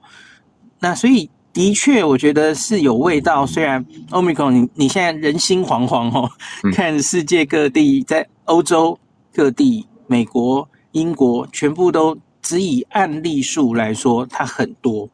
[0.79, 3.45] 那所以的确，我觉得是有味道。
[3.45, 6.29] 虽然 Omicron 你你现在人心惶惶哦，
[6.73, 8.97] 看世界各地，在欧洲
[9.33, 12.17] 各地、美国、英国，全部都。
[12.43, 15.07] 只以案例数来说，它很多。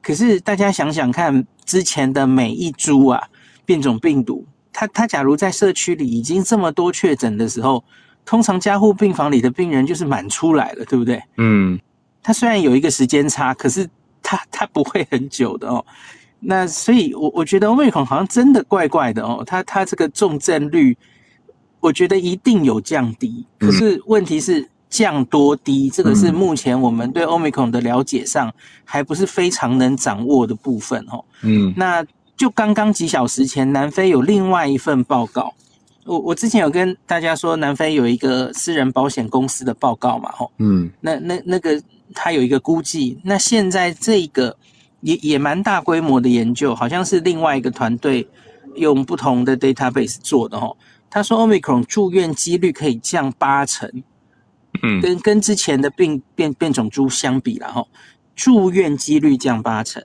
[0.00, 3.20] 可是大家想想看，之前的每一株啊，
[3.64, 7.82] 变种病毒，它它假如在社区里已经这么多确诊的时候，
[8.24, 11.20] 通常加护病房里的病人就是满出来了，对不对？
[11.38, 11.76] 嗯。
[12.22, 13.86] 它虽然有一个时间差，可是
[14.22, 15.84] 它它不会很久的哦。
[16.40, 19.42] 那所以我，我我觉得 Omicron 好像真的怪怪的哦。
[19.46, 20.96] 它它这个重症率，
[21.80, 23.46] 我觉得一定有降低。
[23.58, 24.68] 可是问题是。
[24.90, 28.52] 降多低，这个是目前我们对 Omicron 的了解上
[28.84, 31.24] 还不是非常能掌握的部分哦。
[31.42, 32.04] 嗯，那
[32.36, 35.54] 就刚刚几小时前，南非有另外一份报告。
[36.04, 40.50] 我我之前有跟大家说，南非有一个私人保险公司的报告嘛，吼。
[40.58, 41.80] 嗯，那那那个
[42.14, 44.56] 他有一个估计，那现在这个
[45.00, 48.26] 也也蛮大规模的研究，好像是另外一个团队
[48.76, 50.76] 用不同的 database 做的哦。
[51.08, 53.90] 他说 Omicron 住院几率可以降八成。
[54.82, 57.88] 嗯，跟跟之前的病变变种株相比，然后
[58.36, 60.02] 住院几率降八成，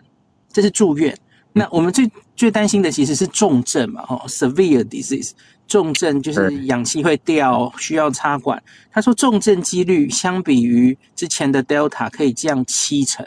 [0.51, 1.15] 这是住院。
[1.53, 5.31] 那我们最最担心的其实是重症嘛，哦，severe disease，
[5.67, 8.61] 重症就是氧气会掉，需要插管。
[8.91, 13.25] 他说重症几率相比于之前的 Delta 可以降七成。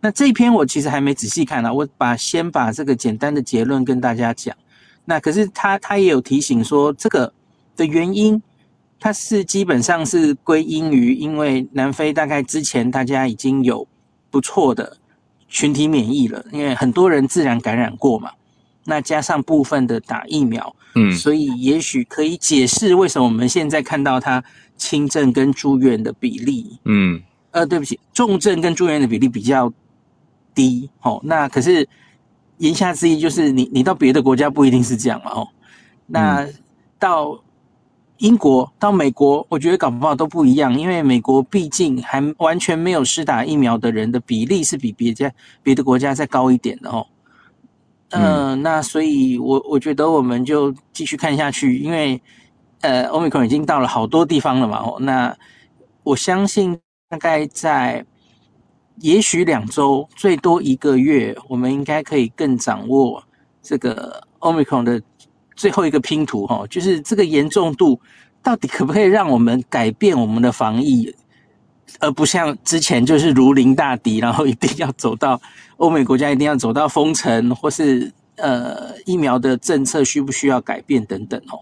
[0.00, 4.54] 那这一篇我其实还没仔细看啊，我把先把这个简单的结论跟大家讲。
[5.04, 7.32] 那可是他他也有提醒说这个
[7.76, 8.42] 的原因。
[9.00, 13.86] 它是基本上是归因于，因为南非大概之前大家已经有
[14.30, 14.96] 不错的
[15.46, 18.30] 群体免疫了，因为很多人自然感染过嘛，
[18.84, 24.42] 那加上部分的打疫苗，嗯，所以也许可以解释为什么我们现在看到它
[24.76, 29.72] 轻症跟住院的比例，嗯，呃，对不起，重症跟住院的比例比较
[30.54, 31.88] 低，哦，那可是
[32.58, 35.48] 言下之意就是你你到别的国家不一定是这样嘛，哦，
[36.06, 36.46] 那
[36.98, 37.40] 到。
[38.18, 45.30] 英国到美国，我觉得搞不好都不一样，因为美国毕竟还完全没有施打疫苗的人的比例是比别家
[45.64, 47.04] 别的国家再高一点的哦。
[48.10, 52.20] 嗯、那所以我我觉得我们就继续看下去，因为
[52.80, 54.82] 呃，Omicron 已经到了好多地方了嘛。
[55.00, 55.36] 那
[56.02, 56.78] 我相信
[57.08, 58.04] 大概在
[59.00, 63.22] 也许两周，最多一个月，我们应该可以更掌握
[63.62, 65.02] 这个 Omicron 的。
[65.56, 68.00] 最后一个拼图哈，就是这个严重度
[68.42, 71.14] 到底可不可以让我们改变我们的防疫，
[72.00, 75.40] 而不像之前就是如临大敌，然后一定要走到
[75.76, 81.58] 欧美国家，一定要走到封城，或是呃疫苗的政策需不需要改变等等哦。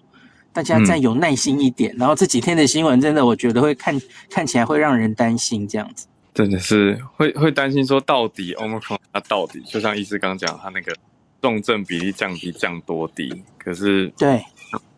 [0.52, 10.94] 大家再有耐心一点，嗯、然后这几天的新闻真的我觉得会看看起来会让人担心这样子，真的是会会担心说到底 Omicron 它到底就像医师刚讲它那个。
[11.42, 13.42] 重症比例降低降多低？
[13.58, 14.40] 可是对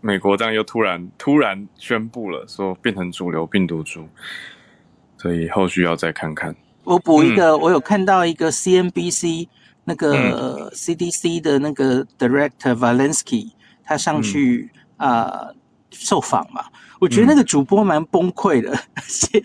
[0.03, 4.07] 美国这样又突然突然宣布了，说变成主流病毒株，
[5.25, 6.55] 所以后续要再看看。
[6.83, 9.49] 我补一个，嗯、我有看到一个 CNBC
[9.85, 13.53] 那个 CDC 的那个 Director Valensky，
[13.83, 14.69] 他上去
[14.99, 15.49] 啊、
[15.91, 16.67] 受访嘛，
[17.01, 18.79] 我觉得那个主播蛮崩溃的，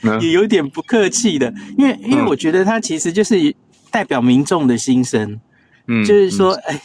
[0.04, 3.56] 嗯、 也有点不客气的，因为因为我觉得他其实就是
[3.90, 5.40] 代表民众的心声。
[5.88, 6.78] 嗯，就是说，哎，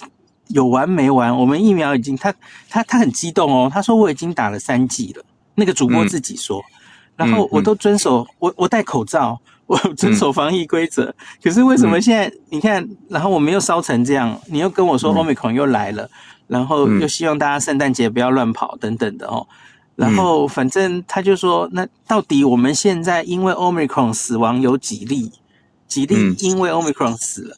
[0.51, 1.37] 有完没完？
[1.37, 2.33] 我们疫苗已经，他
[2.71, 5.25] 他他很激动哦，他说我已经打了三剂了。
[5.57, 6.65] 那个主播自己说，
[7.17, 11.15] 然后我都遵守，我我戴口罩，我遵守防疫规则。
[11.43, 16.09] 可是为什么现在你看，然后我们又烧成这样，你又跟我说 Omicron 又来了，
[16.47, 19.47] 然后又希望大家圣诞节不要乱跑等等的哦。
[19.97, 25.31] 然后反正他就说，那到底我们现在因为 Omicron 死亡有几例？
[25.87, 27.57] 几例因为 Omicron 死了？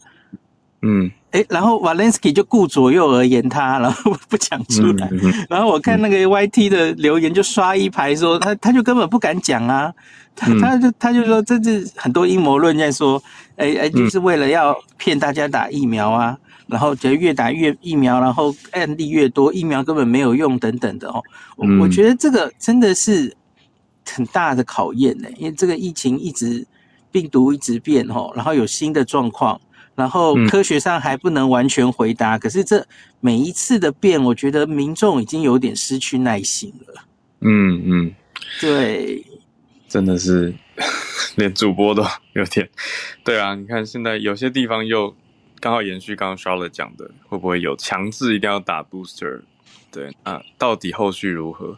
[0.83, 1.11] 嗯。
[1.37, 5.07] 哎，然后瓦伦斯基就顾左右而言他，然后 不讲出来。
[5.13, 9.93] 嗯嗯、然后我看那个 YT 的留言就刷一排说他他就根本不敢讲啊，
[10.35, 13.23] 他他就他就说这是很多阴谋论在说，
[13.57, 21.23] 哎哎就是为了要骗大家打疫苗啊，然后觉得越打越疫苗，然后案例越多，疫苗根本没有用等等的哦。
[21.57, 23.37] 我我觉得这个真的是
[24.09, 26.67] 很大的考验呢，因为这个疫情一直
[27.13, 29.61] 病毒一直变哦，然后有新的状况。
[29.97, 32.87] 然后科学上还不能完全回答，嗯、可是这
[33.21, 37.03] 每一次的变，我觉得民众已经有点失去耐心了。
[37.41, 38.15] 嗯嗯，嗯
[38.61, 39.25] 对，
[39.89, 40.55] 真的是
[41.35, 42.69] 连主播都有点。
[43.25, 45.17] 对啊，你看现在有些地方又
[45.59, 49.41] 刚好延续刚刚 Charlotte 讲的，会不会有强制一定要打 booster？
[49.91, 51.77] 对啊，到底后续如何？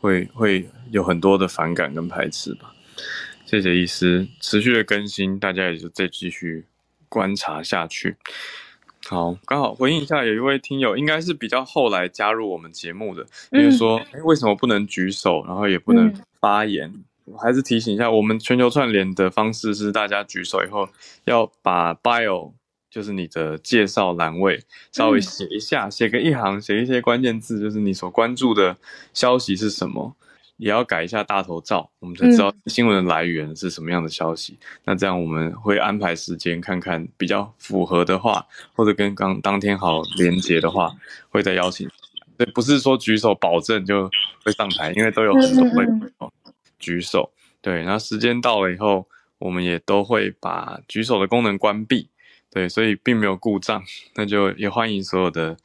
[0.00, 2.72] 会会有很多的反感跟排斥吧。
[3.44, 6.64] 谢谢医师持续的更新，大家也就再继续
[7.10, 8.16] 观察下去。
[9.06, 16.86] 好，刚好回应一下，有一位听友应该是比较后来加入我们节目的，因为说，哎，为什么不能举手，然后也不能发言？
[16.88, 20.88] 嗯、我还是提醒一下，我们全球串联的方式是，大家举手以后
[21.24, 22.52] 要把 bio，
[22.90, 28.76] 就是你的介绍栏位稍微写一下，写个一行，写一些关键字，就是你所关注的
[29.14, 30.14] 消息是什么。
[30.60, 34.52] 也要改一下大头照，我们才知道新闻的来源是什么样的消息。
[34.60, 40.94] 嗯、那这样我们会安排时间，看看比较符合的话，或者跟刚当天好连接的话，
[41.30, 41.88] 会再邀请。
[42.36, 44.10] 对，不是说举手保证就
[44.44, 45.86] 会上台，因为都有很多会
[46.78, 47.32] 举手。
[47.62, 49.08] 对，然后时间到了以后，
[49.38, 52.10] 我们也都会把举手的功能关闭。
[52.50, 53.82] 对，所以并没有故障。
[54.14, 55.56] 那就也欢迎所有的，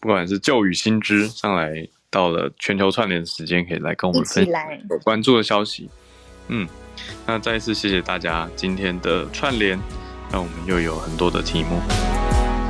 [0.00, 1.88] 不管是旧与新知上来。
[2.12, 5.88] 到了全球串联的时间，可以来跟我们分享有关注的消息。
[6.48, 6.68] 嗯，
[7.26, 9.78] 那再一次谢谢大家今天的串联，
[10.30, 11.80] 让我们又有很多的题目。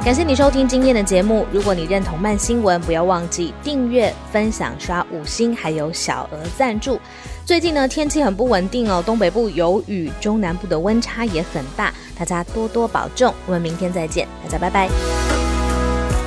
[0.05, 1.47] 感谢你收听今天的节目。
[1.53, 7.01] 如果你认同慢新闻，不要忘记订阅、分享、刷五星，还有小额赞助。
[7.45, 13.33] 最近呢，天气很不稳定哦，东北部有雨，中南部的温差也很大，大家多多保重。
[13.47, 15.42] 我们明天再见，大家拜拜。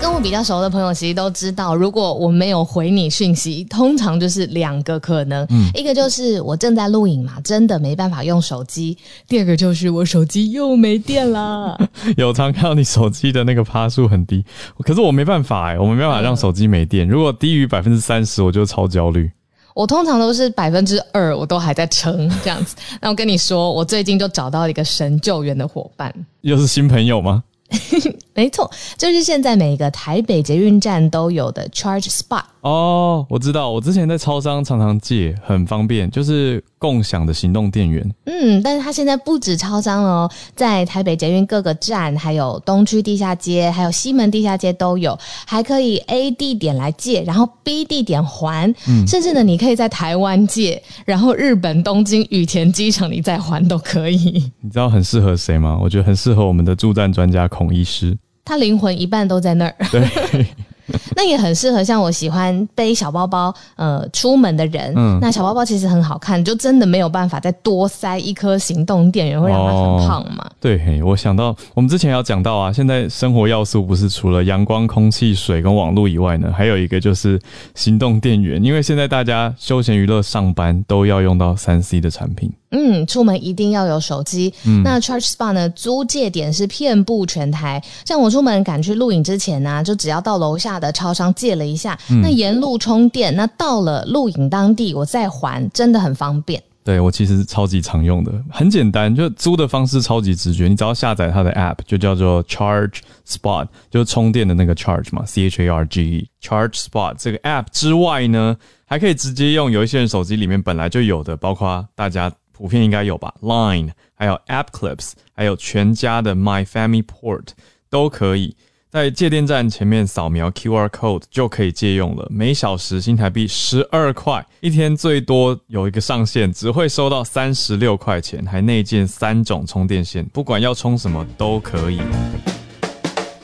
[0.01, 8.95] 跟我比较熟的朋友其实都知道，如果我没有回你讯息，通常就是两个可能，嗯，一个就是我正在录影嘛，真的没办法用手机；
[9.27, 11.77] 第二个就是我手机又没电了。
[12.17, 14.45] 有常看到你手机的那个趴数很低，
[14.79, 17.07] 可是我没办法哎、欸，我没办法让手机没电。
[17.07, 19.31] 如果低于百分之三十，我就超焦虑。
[19.73, 22.75] 我通常都是百分之二，我都还在撑这样子。
[23.01, 27.43] 那我跟你说，我最近就找到一个神救援的伙伴，又是新朋友吗？
[28.35, 32.43] 没错，就是现在每个台北捷运站都有的 Charge Spot。
[32.61, 36.63] 哦，我知道，我之前在超商常常借，很方便，就是。
[36.77, 45.17] 共享的行动电源，嗯，但是它现在不止超商哦，在台北捷运各个站，还有东区地下街，还有西门地下街都有，
[45.47, 54.51] 还可以 A 地点来借，然后 B 地点还，嗯，甚至呢，你可以在台湾借，然后日本东京羽田机场你再还都可以。
[54.61, 55.79] 你知道很适合谁吗？
[55.81, 58.15] 我觉得很适合我们的驻站专家孔医师，
[58.45, 59.75] 他灵魂一半都在那儿。
[59.91, 60.45] 对。
[61.15, 70.43] 那也很适合像我喜欢背小包包呃出门的人，嗯，那小包包其实很好看，就真的没有办法再多塞一颗行动电源，会让它很胖嘛。
[70.45, 77.41] 哦、对，我想到我们之前要讲到啊，现在生活要素不是除了阳光、空气、水跟网络以外呢，还有一个就是
[77.73, 82.53] 行动电源，因为现在大家休闲娱乐、上班都要用到三 C 的产品。
[82.75, 84.53] 嗯，出门一定要有手机。
[84.65, 85.69] 嗯，那 Charge Spot 呢？
[85.69, 87.81] 租借点是遍布全台。
[88.05, 96.61] 像我出门赶去录影之前呢、啊，就只要到楼下的超商借了一下，嗯、那沿路充电，那到了录影当地我再还，真的很方便。
[96.83, 100.67] 对，我其实超级常用的，很简单，就租的方式超级直觉。
[100.67, 106.29] 你只要下载它的 App，就叫做 Charge Spot，就是充电的那个 Charge 嘛，C H A R G E。
[106.43, 108.55] Charge Spot 这个 App 之外呢，
[108.85, 112.31] 还可以直接用有一些人手机里面本来就有的，包括大家。
[112.57, 117.47] 普遍应该有吧，Line，还有 App Clips，还有全家的 My Family Port
[117.89, 118.55] 都可以
[118.89, 122.25] 在借电站前面扫描 QR Code 就可以借用了。
[122.31, 131.99] 每小时新台币十二块，一天最多有一个上限，只会收到三十六块钱，还内建三种充电线，不管要充什么都可以。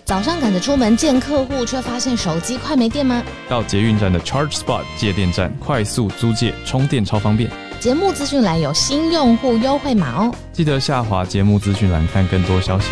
[0.06, 3.22] 早上赶着出门见客户，却发现手机快没电吗？
[3.50, 7.52] 到捷运站的 Charge Spot 借电站，快速租借充电超方便。
[7.82, 12.86] 节目资讯栏有新用户优惠码哦，记得下滑节目资讯栏看更多消息。